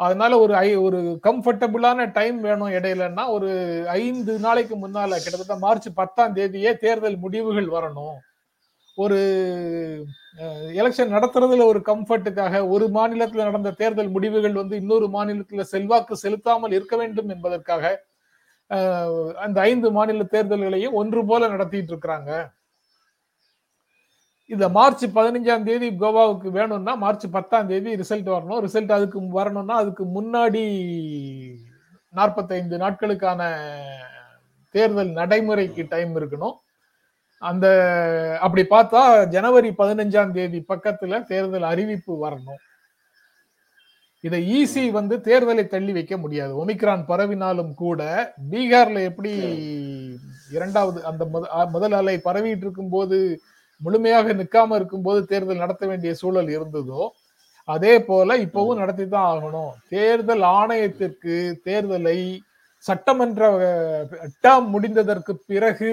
அதனால 0.00 0.38
ஒரு 0.38 0.54
ஐ 0.56 0.68
ஒரு 0.76 1.00
கம்ஃபர்டபுளான 1.28 2.06
டைம் 2.12 2.38
வேணும் 2.40 2.74
இடையிலன்னா 2.78 3.24
ஒரு 3.28 3.50
ஐந்து 4.00 4.32
நாளைக்கு 4.38 4.74
முன்னால 4.76 5.10
கிட்டத்தட்ட 5.22 5.56
மார்ச் 5.56 5.88
பத்தாம் 5.94 6.36
தேதியே 6.36 6.72
தேர்தல் 6.84 7.18
முடிவுகள் 7.24 7.68
வரணும். 7.76 8.16
ஒரு 8.98 9.18
எலெக்ஷன் 10.80 11.12
நடத்துறதுல 11.16 11.64
ஒரு 11.64 11.80
கம்ஃபர்ட்டுக்காக 11.86 12.62
ஒரு 12.68 12.86
மாநிலத்தில் 12.88 13.46
நடந்த 13.48 13.70
தேர்தல் 13.80 14.10
முடிவுகள் 14.10 14.52
வந்து 14.52 14.74
இன்னொரு 14.76 15.08
மாநிலத்தில் 15.08 15.70
செல்வாக்கு 15.72 16.16
செலுத்தாமல் 16.16 16.72
இருக்க 16.72 16.96
வேண்டும் 16.96 17.28
என்பதற்காக 17.28 17.92
அந்த 19.36 19.60
ஐந்து 19.60 19.90
மாநில 19.90 20.22
தேர்தல்களையும் 20.22 20.92
ஒன்று 20.92 21.26
போல 21.26 21.48
நடத்திட்டு 21.48 21.96
இருக்கிறாங்க. 21.96 22.52
இந்த 24.46 24.68
மார்ச் 24.68 25.04
பதினஞ்சாம் 25.04 25.62
தேதி 25.62 25.90
கோவாவுக்கு 25.90 26.48
வேணும்னா 26.50 26.94
மார்ச் 26.94 27.26
பத்தாம் 27.30 27.66
தேதி 27.66 27.96
ரிசல்ட் 27.96 28.28
வரணும். 28.34 28.62
ரிசல்ட் 28.66 28.92
அதுக்கு 28.92 29.28
வரணும்னா 29.28 29.76
அதுக்கு 29.76 30.04
முன்னாடி 30.04 30.64
நாற்பத்தைந்து 32.08 32.78
நாட்களுக்கான 32.78 33.42
தேர்தல் 34.70 35.10
நடைமுறைக்கு 35.10 35.86
டைம் 35.88 36.16
இருக்கணும். 36.16 36.56
அந்த 37.38 37.66
அப்படி 38.40 38.62
பார்த்தா 38.62 39.28
ஜனவரி 39.28 39.70
பதினஞ்சாம் 39.70 40.30
தேதி 40.30 40.64
பக்கத்துல 40.68 41.22
தேர்தல் 41.26 41.62
அறிவிப்பு 41.62 42.28
வரணும். 42.28 42.60
இதை 44.26 44.40
ஈசி 44.58 44.82
வந்து 44.96 45.14
தேர்தலை 45.28 45.64
தள்ளி 45.68 45.92
வைக்க 45.96 46.14
முடியாது. 46.24 46.52
ஒமிக்ரான் 46.62 47.02
பரவினாலும் 47.08 47.72
கூட 47.82 48.00
பீகார்ல 48.50 48.98
எப்படி 49.10 49.32
இரண்டாவது 50.56 50.98
அந்த 51.10 51.24
முதல் 51.74 51.96
அலை 52.00 52.14
பரவிட்டு 52.26 52.64
இருக்கும் 52.66 52.92
போது 52.94 53.18
முழுமையாக 53.80 54.34
நிற்காம 54.40 54.76
இருக்கும்போது 54.80 55.20
தேர்தல் 55.32 55.62
நடத்த 55.64 55.84
வேண்டிய 55.90 56.12
சூழல் 56.20 56.50
இருந்ததோ 56.56 57.02
அதே 57.68 57.94
போல 58.08 58.36
இப்பவும் 58.44 58.80
நடத்தி 58.82 59.04
தான் 59.08 59.28
ஆகணும். 59.32 59.72
தேர்தல் 59.94 60.44
ஆணையத்திற்கு 60.58 61.34
தேர்தலை 61.66 62.18
சட்டமன்ற 62.84 63.42
டேர்ம் 64.44 64.68
முடிந்ததற்கு 64.74 65.32
பிறகு 65.50 65.90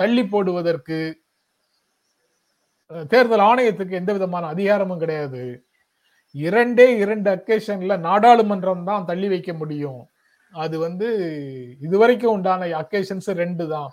தள்ளி 0.00 0.24
போடுவதற்கு 0.32 0.98
தேர்தல் 3.12 3.44
ஆணையத்துக்கு 3.50 4.00
எந்த 4.00 4.12
விதமான 4.16 4.44
அதிகாரமும் 4.54 5.02
கிடையாது. 5.04 5.44
இரண்டே 6.34 6.86
இரண்டு 7.02 7.28
அக்கேஷன்ல 7.36 7.94
நாடாளுமன்றம் 8.08 8.86
தான் 8.88 9.06
தள்ளி 9.10 9.28
வைக்க 9.32 9.52
முடியும். 9.60 10.00
அது 10.52 10.76
வந்து 10.86 11.08
இதுவரைக்கும் 11.86 12.34
உண்டான 12.36 12.66
அக்கேஷன்ஸ் 12.82 13.30
ரெண்டு 13.42 13.64
தான். 13.74 13.90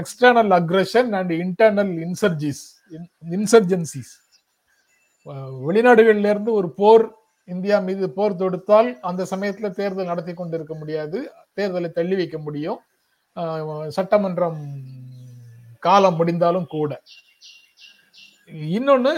External 0.00 0.52
aggression 0.58 1.10
and 1.18 1.32
internal 1.42 1.94
insurges 2.06 2.64
insurgencies 3.36 4.12
வெளிநாடுகள்ல 5.66 6.30
இருந்து 6.32 6.52
ஒரு 6.58 6.68
போர் 6.80 7.04
இந்தியா 7.48 7.76
மீது 7.88 8.06
போர் 8.16 8.38
தொடுத்தால் 8.42 8.88
அந்த 9.08 9.22
சமயத்துல 9.32 9.68
தேர்தல் 9.78 10.10
நடத்தி 10.10 10.32
கொண்டிருக்க 10.34 10.74
முடியாது. 10.82 11.18
தேர்தலை 11.58 11.90
தள்ளி 11.98 12.16
வைக்க 12.20 12.38
முடியும். 12.46 12.78
சட்டமன்றம் 13.96 14.60
காலம் 15.86 16.16
முடிந்தாலும் 16.20 16.70
கூட. 16.76 17.00
இன்னொன்று 18.76 19.12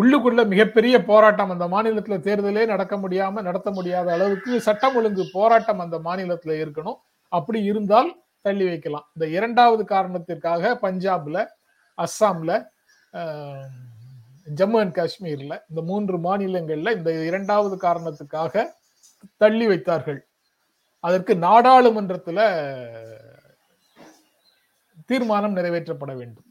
உள்ளுக்குள்ள 0.00 0.42
மிகப்பெரிய 0.52 0.96
போராட்டம் 1.10 1.52
அந்த 1.54 1.66
மாநிலத்தில் 1.74 2.24
தேர்தலே 2.26 2.62
நடக்க 2.72 2.94
முடியாம 2.96 3.42
நடத்த 3.48 3.68
முடியாத 3.70 4.08
அளவுக்கு 4.16 4.60
சட்டம் 4.66 4.96
ஒழுங்கு 4.98 5.24
போராட்டம் 5.32 5.82
அந்த 5.84 5.96
மாநிலத்தில் 6.06 6.60
இருக்கணும். 6.62 6.98
அப்படி 7.32 7.60
இருந்தால் 7.70 8.10
தள்ளி 8.46 8.64
வைக்கலாம். 8.68 9.06
இந்த 9.14 9.26
இரண்டாவது 9.36 9.84
காரணத்திற்காக 9.94 10.72
பஞ்சாப்ல 10.82 11.38
அஸ்ஸாம்ல 11.98 12.52
ஜம்மு 14.58 14.78
அண்ட் 14.82 14.96
காஷ்மீர்ல 14.98 15.54
இந்த 15.70 15.80
மூன்று 15.90 16.18
மாநிலங்கள்ல 16.28 16.92
இந்த 16.98 17.10
இரண்டாவது 17.30 17.76
காரணத்துக்காக 17.86 18.64
தள்ளி 19.36 19.66
வைத்தார்கள். 19.66 20.20
அதற்கு 21.04 21.34
நாடாளுமன்றத்துல 21.34 22.38
தீர்மானம் 25.10 25.56
நிறைவேற்றப்பட 25.56 26.12
வேண்டும். 26.16 26.47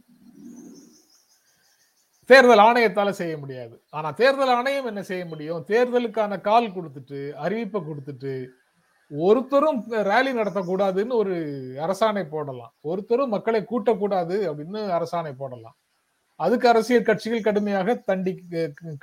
தேர்தல் 2.29 2.63
ஆணையத்தால 2.67 3.09
செய்ய 3.19 3.33
முடியாது. 3.41 3.75
ஆனா 3.97 4.09
தேர்தல் 4.21 4.53
ஆணையம் 4.57 4.89
என்ன 4.91 5.01
செய்ய 5.09 5.23
முடியும்? 5.31 5.61
தேர்தலுக்கான 5.71 6.39
கால் 6.47 6.75
கொடுத்துட்டு 6.77 7.19
அறிவிப்பை 7.45 7.81
கொடுத்துட்டு 7.89 8.33
ஒருத்தரும் 9.11 9.79
ரேலி 10.09 10.31
நடத்தக்கூடாதுன்னு 10.37 11.13
ஒரு 11.21 11.35
அரசாணை 11.85 12.23
போடலாம். 12.33 12.73
ஒருத்தரும் 12.91 13.33
மக்களை 13.35 13.61
கூட்டக்கூடாது 13.69 14.37
அப்படின்னு 14.49 14.79
அரசாணை 14.97 15.31
போடலாம். 15.41 15.77
அதுக்கு 16.45 16.67
அரசியல் 16.71 17.07
கட்சிகள் 17.09 17.45
கடுமையாக 17.47 17.95
தண்டி 18.09 18.33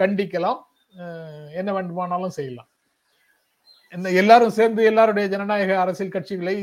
கண்டிக்கலாம். 0.03 0.61
என்ன 1.61 1.71
வேண்டுமானாலும் 1.77 2.37
செய்யலாம். 2.39 2.69
என்ன 3.95 4.13
எல்லாரும் 4.21 4.55
சேர்ந்து 4.59 4.83
எல்லாருடைய 4.91 5.27
ஜனநாயக 5.33 5.73
அரசியல் 5.85 6.15
கட்சிகளை 6.15 6.55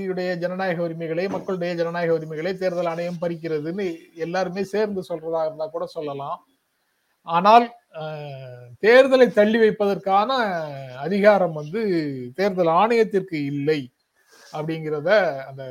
ஜனநாயக 0.44 0.82
உரிமைகளை 0.88 1.26
மக்களுடைய 1.36 1.74
ஜனநாயக 1.82 2.16
உரிமைகளை 2.20 2.54
தேர்தல் 2.62 2.90
ஆணையம் 2.94 3.22
பறிக்கிறதுன்னு 3.22 3.86
எல்லாருமே 4.26 4.64
சேர்ந்து 4.76 5.04
சொல்றதா 5.10 5.44
இருந்தா 5.48 5.68
கூட 5.76 5.86
சொல்லலாம். 5.98 6.40
ஆனால் 7.28 7.66
தேர்தலை 8.84 9.28
தள்ளி 9.34 9.58
வைப்பதற்கான 9.60 10.30
அதிகாரம் 11.06 11.54
வந்து 11.54 11.82
தேர்தல் 12.36 12.72
ஆணையத்திற்கு 12.82 13.38
இல்லை 13.52 13.80
அப்படிங்கிறத 14.54 15.10
அந்த 15.50 15.64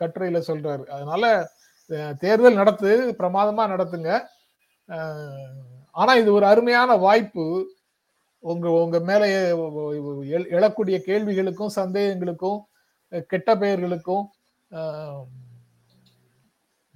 கட்டுரையில 0.00 0.38
சொல்றாரு. 0.48 0.84
அதனால 0.96 1.24
தேர்தல் 2.20 2.58
நடத்து 2.60 2.90
பிரமாதமா 3.20 3.64
நடத்துங்க. 3.74 4.10
ஆனா 5.94 6.12
இது 6.14 6.30
ஒரு 6.32 6.46
அருமையான 6.46 6.96
வாய்ப்பு. 7.06 7.46
உங்க 8.44 8.66
உங்க 8.84 8.98
மேல 9.00 9.22
எழக்கூடிய 10.56 10.96
கேள்விகளுக்கும் 11.06 11.76
சந்தேகங்களுக்கும் 11.80 12.58
கெட்ட 13.32 13.50
பெயர்களுக்கும் 13.56 14.24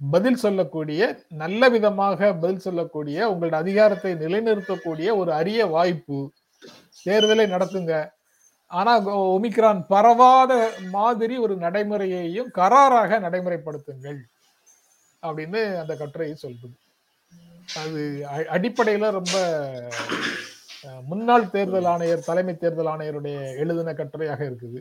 பதில் 0.01 0.41
சொல்லக்கூடிய 0.43 1.01
நல்ல 1.41 1.69
விதமாக 1.75 2.19
பதில் 2.43 2.63
சொல்லக்கூடிய 2.65 3.17
உங்களோட 3.31 3.55
அதிகாரத்தை 3.63 4.11
நிலைநிறுத்தக்கூடிய 4.23 5.07
ஒரு 5.21 5.31
அரிய 5.39 5.65
வாய்ப்பு 5.75 6.19
தேர்தலை 7.05 7.45
நடத்துங்க. 7.53 7.93
ஆனா 8.71 8.91
ஒமிக்ரான் 9.35 9.81
பரவாத 9.93 10.51
மாதிரி 10.97 11.37
ஒரு 11.45 11.55
நடைமுறையையும் 11.63 12.49
கராராக 12.59 13.19
நடைமுறைப்படுத்துங்கள் 13.25 14.19
அப்படின்னு 15.23 15.61
அந்த 15.81 15.93
கட்டுரையை 15.95 16.35
சொல்றது 16.35 16.75
அது 17.81 18.01
அடிப்படையில 18.55 19.09
ரொம்ப 19.19 19.35
முன்னாள் 21.09 21.51
தேர்தல் 21.55 21.89
ஆணையர் 21.93 22.27
தலைமை 22.29 22.53
தேர்தல் 22.57 22.91
ஆணையருடைய 22.93 23.37
எழுதின 23.63 23.93
கட்டுரையாக 23.99 24.41
இருக்குது. 24.49 24.79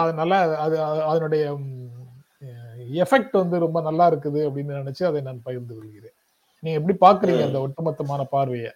அதனால 0.00 0.32
அது 0.64 0.76
அதனுடைய 1.10 1.44
எஃபெக்ட் 3.04 3.34
வந்து 3.42 3.56
ரொம்ப 3.64 3.78
நல்லா 3.88 4.04
இருக்குது 4.10 4.40
அப்படின்னு 4.48 4.80
நினைச்சு 4.80 5.04
அதை 5.10 5.20
நான் 5.28 5.46
பகிர்ந்து 5.46 5.74
கொள்கிறேன். 5.76 6.16
நீங்க 6.62 6.76
எப்படி 6.80 6.96
பாக்குறீங்க 7.06 7.42
அந்த 7.48 7.58
ஒட்டுமொத்தமான 7.64 8.22
பார்வையை? 8.34 8.72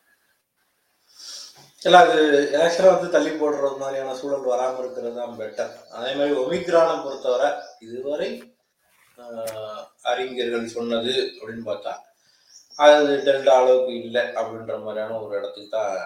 இல்ல 1.83 2.01
அது 2.05 2.17
ஆக்சுவலா 2.65 2.93
வந்து 2.95 3.09
தள்ளி 3.15 3.31
போடுறது 3.41 3.77
மாதிரியான 3.83 4.15
சூழல் 4.21 4.51
வராம 4.53 4.79
இருக்கிறது 4.83 5.17
தான் 5.21 5.37
பெட்டர் 5.41 5.73
அதே 5.97 6.11
மாதிரி 6.19 6.35
ஒமிக்ரானை 6.43 6.95
பொறுத்தவரை 7.05 7.49
இதுவரை 7.87 8.29
அறிஞர்கள் 10.11 10.73
சொன்னது 10.77 11.15
அப்படின்னு 11.39 11.65
பார்த்தா 11.71 11.93
அது 12.79 13.17
டெல்டா 13.27 13.55
அளவுக்கு 13.61 13.95
இல்லை 14.03 14.23
அப்படின்ற 14.41 14.77
மாதிரியான 14.85 15.19
ஒரு 15.25 15.33
இடத்துக்கு 15.39 15.71
தான் 15.77 15.97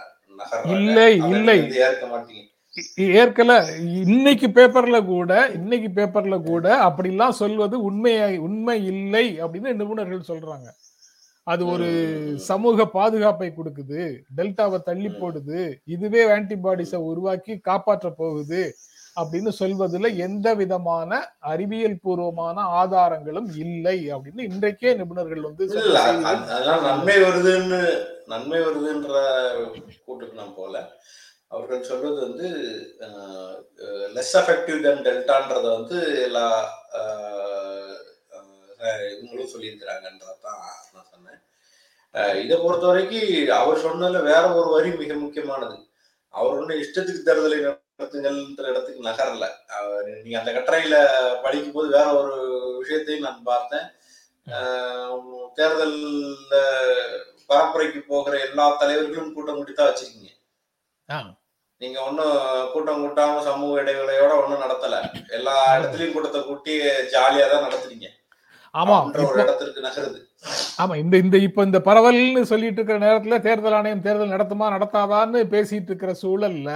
இல்லை 0.77 1.09
இல்லை. 1.33 1.57
ஏற்க 1.87 2.05
மாட்டீங்க. 2.13 2.45
ஏற்கல. 2.97 3.53
இன்னைக்கு 4.07 4.47
பேப்பர்ல 4.47 5.05
கூட 5.05 5.51
இன்னைக்கு 5.55 5.89
பேப்பர்ல 5.95 6.43
கூட 6.43 6.67
அப்படிலாம் 6.87 7.39
சொல்வது 7.43 7.83
உண்மையை 7.83 8.39
உண்மை 8.39 8.87
இல்லை 8.87 9.27
அப்படின்னு 9.43 9.71
நிபுணர்கள் 9.81 10.29
சொல்றாங்க. 10.29 10.69
அது 11.43 11.67
ஒரு 11.67 11.89
சமூக 12.39 12.87
பாதுகாப்பை 12.87 13.53
கொடுக்குது. 13.57 14.19
டெல்டாவை 14.37 14.79
தள்ளி 14.83 15.09
போடுது. 15.09 15.61
இதுவே 15.85 16.25
ஆன்டிபாடிஸை 16.27 17.01
உருவாக்கி 17.11 17.59
காப்பாற்ற 17.59 18.11
போகுது 18.11 18.75
அப்படின்னு 19.21 19.51
சொல்வதுல 19.59 20.07
எந்த 20.17 20.55
விதமான 20.55 21.21
அறிவியல் 21.39 22.01
பூர்வமான 22.03 22.61
ஆதாரங்களும் 22.61 23.49
இல்லை 23.57 24.13
அப்படின்னு 24.13 24.43
இன்றைக்கே 24.51 24.91
நிபுணர்கள் 24.97 25.47
வந்து 25.49 25.67
நன்மை 26.83 27.17
வருதுன்னு 27.17 27.81
நன்மை 28.27 28.59
வருதுன்ற 28.61 29.15
கூட்டுக்கு 30.05 30.37
நான் 30.37 30.57
போல. 30.57 30.75
அவர்கள் 31.57 31.89
சொல்றது 31.89 32.19
வந்து 32.23 32.47
லெஸ் 34.15 34.35
எஃபெக்டிவ் 34.39 34.79
தென் 34.83 35.05
டெல்டான்றத 35.07 35.67
வந்து 35.73 35.99
எல்லா 36.25 36.47
ஆஹ், 36.99 37.95
இவங்களும் 39.13 39.53
சொல்லியிருக்கிறாங்கன்றதான் 39.53 40.61
நான் 40.93 41.11
சொன்னேன். 41.11 41.41
இதை 42.41 42.57
பொறுத்த 42.57 42.87
வரைக்கும் 42.87 43.31
அவர் 43.57 43.85
சொன்னதுல 43.85 44.21
வேற 44.25 44.45
ஒரு 44.55 44.69
வரி 44.71 44.91
மிக 44.97 45.15
முக்கியமானது. 45.17 45.77
அவர் 46.35 46.57
ஒன்றும் 46.57 46.83
இஷ்டத்துக்கு 46.83 47.27
தேர்தலை 47.27 47.59
நடத்துங்கள்ன்ற 47.63 48.65
இடத்துக்கு 48.69 49.09
நகரல. 49.09 49.45
அவர் 49.77 50.09
நீங்க 50.17 50.39
அந்த 50.41 50.53
கட்டுரையில 50.53 50.97
படிக்கும் 51.45 51.73
போது 51.73 51.89
வேற 51.97 52.09
ஒரு 52.21 52.35
விஷயத்தையும் 52.81 53.27
நான் 53.27 53.47
பார்த்தேன். 53.47 53.87
ஆஹ் 54.47 55.15
பரப்புரைக்கு 57.51 58.01
போகிற 58.07 58.35
எல்லா 58.45 58.65
தலைவர்களும் 58.81 59.35
கூட்டம் 59.35 59.59
கூட்டி 59.59 59.75
தான் 59.75 59.89
வச்சிருக்கீங்க 59.89 60.31
நீங்க 61.83 61.99
ஒன்னும் 62.09 62.37
கூட்டம் 62.73 63.01
கூட்டாம 63.05 63.41
சமூக 63.49 63.81
இடைவேளையோட 63.83 64.33
ஒண்ணும் 64.43 64.63
நடத்தல. 64.65 64.95
எல்லா 65.39 65.57
இடத்துலயும் 65.79 66.15
கூட்டத்தை 66.15 66.41
கூட்டி 66.43 66.75
ஜாலியா 67.15 67.47
தான் 67.53 67.67
நடத்துறீங்க. 67.67 68.07
ஆமா 68.75 68.97
ஒரு 69.27 69.43
இடத்திற்கு 69.43 69.85
நகருது. 69.87 70.19
ஆமா 70.83 70.95
இந்த 71.03 71.15
இந்த 71.25 71.37
இப்ப 71.47 71.65
இந்த 71.69 71.79
பரவல்னு 71.89 72.41
சொல்லிட்டு 72.51 72.79
இருக்கிற 72.81 72.99
நேரத்துல 73.05 73.37
தேர்தல் 73.47 73.77
ஆணையம் 73.79 74.03
தேர்தல் 74.07 74.35
நடத்துமா 74.35 74.67
நடத்தாதான்னு 74.75 75.41
பேசிட்டு 75.55 75.91
இருக்கிற 75.91 76.13
சூழல்ல 76.23 76.71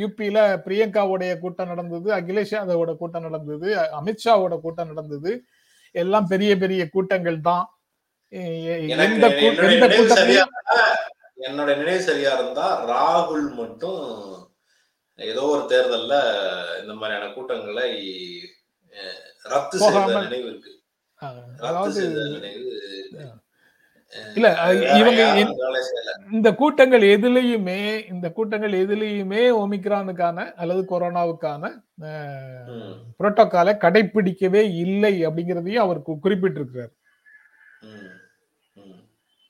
யூபியில 0.00 0.38
பிரியங்காவுடைய 0.66 1.32
கூட்டம் 1.44 1.70
நடந்தது 1.72 2.08
அகிலேஷ் 2.18 2.54
யாதவோட 2.56 2.94
கூட்டம் 3.02 3.26
நடந்தது 3.28 3.68
அமித்ஷாவோட 4.00 4.56
கூட்டம் 4.64 4.90
நடந்தது. 4.92 5.32
எல்லாம் 5.94 6.30
பெரிய 6.32 6.50
பெரிய 6.64 6.82
கூட்டங்கள் 6.94 7.38
தான். 7.48 7.64
எந்த 9.06 9.28
கூட்டத்திலையும் 9.40 10.52
என்னோட 11.40 11.70
நினைவு 11.80 12.02
சரியா 12.08 12.32
இருந்தா 12.38 12.66
ராகுல் 12.92 13.46
மட்டும் 13.60 14.02
ஏதோ 15.18 15.42
ஒரு 15.54 15.62
தேர்தல்ல 15.72 16.14
இந்த 16.82 16.92
மாதிரியான 16.94 17.30
கூட்டங்களை 17.34 17.88
ரத்து 19.52 19.76
செய்த 19.78 20.12
நினைவு 20.24 20.46
இருக்கு. 20.50 20.72
ரத்து 21.22 21.66
அதாவது 21.66 21.92
செய்த 21.98 22.24
நினைவு 22.34 22.68
இல்ல 24.36 24.48
இவங்க 25.00 25.22
இந்த 26.36 26.48
கூட்டங்கள் 26.60 27.04
எதுலயுமே 27.16 27.80
இந்த 28.12 28.26
கூட்டங்கள் 28.36 28.74
எதுலயுமே 28.82 29.42
ஒமிக்ரானுக்கான 29.62 30.46
அல்லது 30.62 30.82
கொரோனாவுக்கான 30.92 31.62
புரோட்டோகாலை 33.18 33.74
கடைபிடிக்கவே 33.84 34.62
இல்லை 34.84 35.14
அப்படிங்கிறதையும் 35.28 35.84
அவர் 35.84 36.00
குறிப்பிட்டிருக்கிறார். 36.24 36.92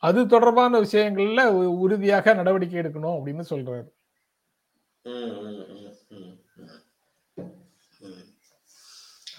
அது 0.03 0.21
தொடர்பான 0.33 0.81
விஷயங்கள்ல 0.85 1.43
உறுதியாக 1.85 2.35
நடவடிக்கை 2.39 2.79
எடுக்கணும் 2.83 3.17
அப்படின்னு 3.17 3.45
சொல்றாரு. 3.53 3.89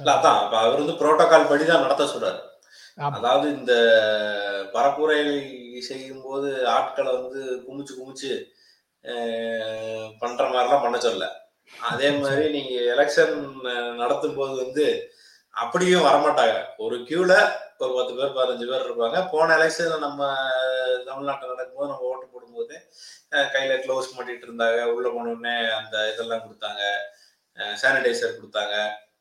அதான். 0.01 0.39
அப்ப 0.43 0.55
அவர் 0.59 0.79
வந்து 0.81 0.97
புரோட்டோகால் 0.99 1.49
படி 1.49 1.65
தான் 1.65 1.83
நடத்த 1.85 2.03
சொல்றாரு. 2.13 2.39
அதாவது 3.17 3.47
இந்த 3.57 3.73
பரப்புரை 4.73 5.19
செய்யும் 5.89 6.23
போது 6.25 6.49
ஆட்களை 6.75 7.11
வந்து 7.17 7.41
குமிச்சு 7.67 7.93
குமிச்சு 7.99 8.31
பண்ற 10.21 10.41
மாதிரிலாம் 10.49 10.83
பண்ண 10.85 10.97
சொல்ல 11.05 11.27
அதே 11.89 12.09
மாதிரி 12.17 12.45
நீங்க 12.55 12.73
எலெக்ஷன் 12.93 13.35
நடத்தும் 14.01 14.37
போது 14.39 14.53
வந்து 14.63 14.85
அப்படியும் 15.53 16.07
வரமாட்டாங்க. 16.07 16.57
ஒரு 16.85 16.97
கியூல 17.07 17.33
ஒரு 17.87 17.93
பத்து 17.97 18.13
பேர் 18.17 18.37
பதினஞ்சு 18.37 18.67
பேர் 18.71 18.85
இருப்பாங்க. 18.87 19.17
போன 19.31 19.55
எலெக்ஷன் 19.57 20.05
நம்ம 20.05 20.21
தமிழ்நாட்டில் 21.05 21.53
நடக்கும்போது 21.53 21.91
நம்ம 21.91 22.09
ஓட்டு 22.09 22.25
போடும்போது 22.33 22.75
கையில 23.53 23.75
க்ளோஸ் 23.85 24.09
மாட்டிட்டு 24.17 24.47
இருந்தாங்க. 24.47 24.81
உள்ள 24.95 25.07
போனோடனே 25.15 25.55
அந்த 25.79 25.95
இதெல்லாம் 26.13 26.43
கொடுத்தாங்க. 26.45 26.81
சானிடைசர் 27.81 28.37
கொடுத்தாங்க. 28.39 28.75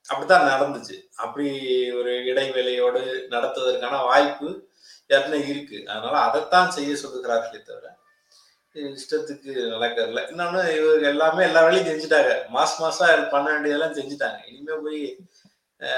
அப்படித்தான் 0.09 0.51
நடந்துச்சு. 0.53 0.97
அப்படி 1.25 1.49
ஒரு 2.01 2.13
இடைவேளையோடு 2.33 3.03
நடத்துவதற்கான 3.35 4.03
வாய்ப்பு 4.11 4.49
ஏற்கனவே 5.15 5.41
இருக்கு. 5.53 5.79
அதனால 5.93 6.17
அதைத்தான் 6.27 6.75
செய்ய 6.77 6.93
சொல்லுகிறார்களே 7.03 7.63
தவிர 7.63 7.87
இஷ்டத்துக்கு 8.97 9.53
நடக்கறதில்ல 9.71 10.21
இன்னொன்னு 10.33 10.61
இவங்க 10.79 11.07
எல்லாமே 11.13 11.41
எல்லா 11.47 11.63
வேலையும் 11.65 11.89
செஞ்சுட்டாங்க. 11.89 12.33
மாசம் 12.57 12.83
மாசம் 12.85 13.25
பண்ண 13.33 13.47
வேண்டியதெல்லாம் 13.53 13.97
செஞ்சுட்டாங்க. 13.97 14.39
இனிமே 14.51 14.75
போய் 14.85 15.01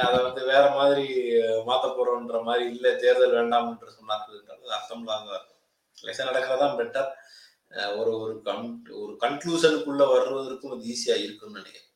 அதை 0.07 0.18
வந்து 0.24 0.43
வேற 0.45 0.64
மாதிரி 0.76 1.07
மாத்த 1.68 1.87
போறோம்ன்ற 1.95 2.39
மாதிரி 2.49 2.64
இல்ல 2.74 2.89
தேர்தல் 3.03 3.37
வேண்டாம் 3.39 3.68
என்று 3.70 3.97
சொன்னார்கள்ன்றது 3.99 4.74
அர்த்தம் 4.76 5.03
இல்லாத 5.03 5.41
எலெக்ஷன் 5.99 6.30
நடக்கிறதான் 6.30 6.78
பெட்டர் 6.80 7.11
ஒரு 7.99 8.12
ஒரு 8.20 8.35
கன் 8.45 8.66
ஒரு 9.03 9.12
கன்க்ளூஷனுக்குள்ள 9.22 10.03
வருவதற்கும் 10.12 10.74
அது 10.74 10.89
ஈஸியா 10.95 11.16
இருக்கும்னு 11.24 11.59
நினைக்கிறேன். 11.61 11.89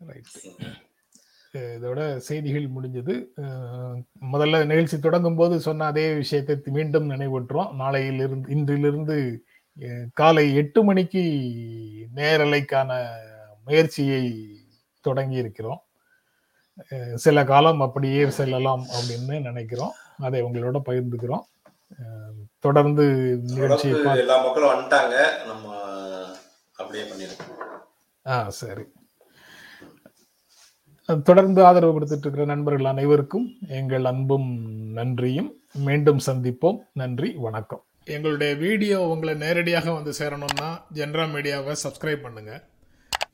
ரைட் 0.00 0.30
இதோட 1.76 2.00
செய்திகள் 2.26 2.74
முடிஞ்சது. 2.74 3.14
முதல்ல 4.32 4.60
நிகழ்ச்சி 4.70 4.96
தொடங்கும் 4.98 5.38
போது 5.40 5.54
சொன்ன 5.60 5.86
அதே 5.92 6.06
விஷயத்தை 6.14 6.56
மீண்டும் 6.76 7.10
நினைவூட்டுறோம் 7.10 7.72
நாளையிலிருந்து 7.80 8.52
இன்றிலிருந்து 8.56 9.16
காலை 10.20 10.44
எட்டு 10.62 10.80
மணிக்கு 10.84 11.24
நேரலைக்கான 12.14 12.90
முயற்சியை 13.66 14.24
தொடங்கி 15.08 15.36
இருக்கிறோம் 15.44 15.80
சில 17.24 17.44
காலம் 17.50 17.80
அப்படியே 17.86 18.20
செல்லலாம் 18.36 18.84
அப்படின்னு 18.96 19.34
நினைக்கிறோம். 19.48 19.94
அதை 20.26 20.38
உங்களோட 20.46 20.78
பகிர்ந்துக்கிறோம். 20.88 21.44
தொடர்ந்து 22.64 23.04
பார்த்து 23.58 23.90
எல்லா 24.22 24.36
மக்களும் 24.44 24.72
வந்துட்டாங்க. 24.72 25.16
நம்ம 25.48 25.74
அப்படியே 26.80 27.04
பண்ணிருக்கோம் 27.10 27.58
ஆ 28.26 28.36
சரி. 28.60 28.84
தொடர்ந்து 31.28 31.60
ஆதரவு 31.68 31.94
கொடுத்துட்டு 31.94 32.26
இருக்கிற 32.26 32.44
நண்பர்கள் 32.50 32.92
அனைவருக்கும் 32.92 33.46
எங்கள் 33.80 34.04
அன்பும் 34.10 34.48
நன்றியும். 34.98 35.52
மீண்டும் 35.86 36.20
சந்திப்போம். 36.26 36.78
நன்றி 37.02 37.30
வணக்கம். 37.46 37.82
எங்களுடைய 38.16 38.52
வீடியோ 38.64 38.98
உங்களை 39.12 39.34
நேரடியாக 39.44 39.86
வந்து 39.96 40.12
சேரணும்னா 40.18 40.68
ஜென்ரா 40.98 41.24
மீடியாவை 41.34 41.74
சப்ஸ்கிரைப் 41.84 42.24
பண்ணுங்க. 42.26 42.52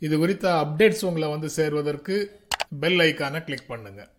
இது 0.02 0.14
குறித்த 0.18 0.46
அப்டேட்ஸ் 0.56 1.04
உங்களை 1.04 1.28
வந்து 1.28 1.48
சேர்வதற்கு 1.50 2.16
பெல் 2.80 3.00
ஐக்கானை 3.00 3.40
கிளிக் 3.44 3.70
பண்ணுங்கள் 3.70 4.10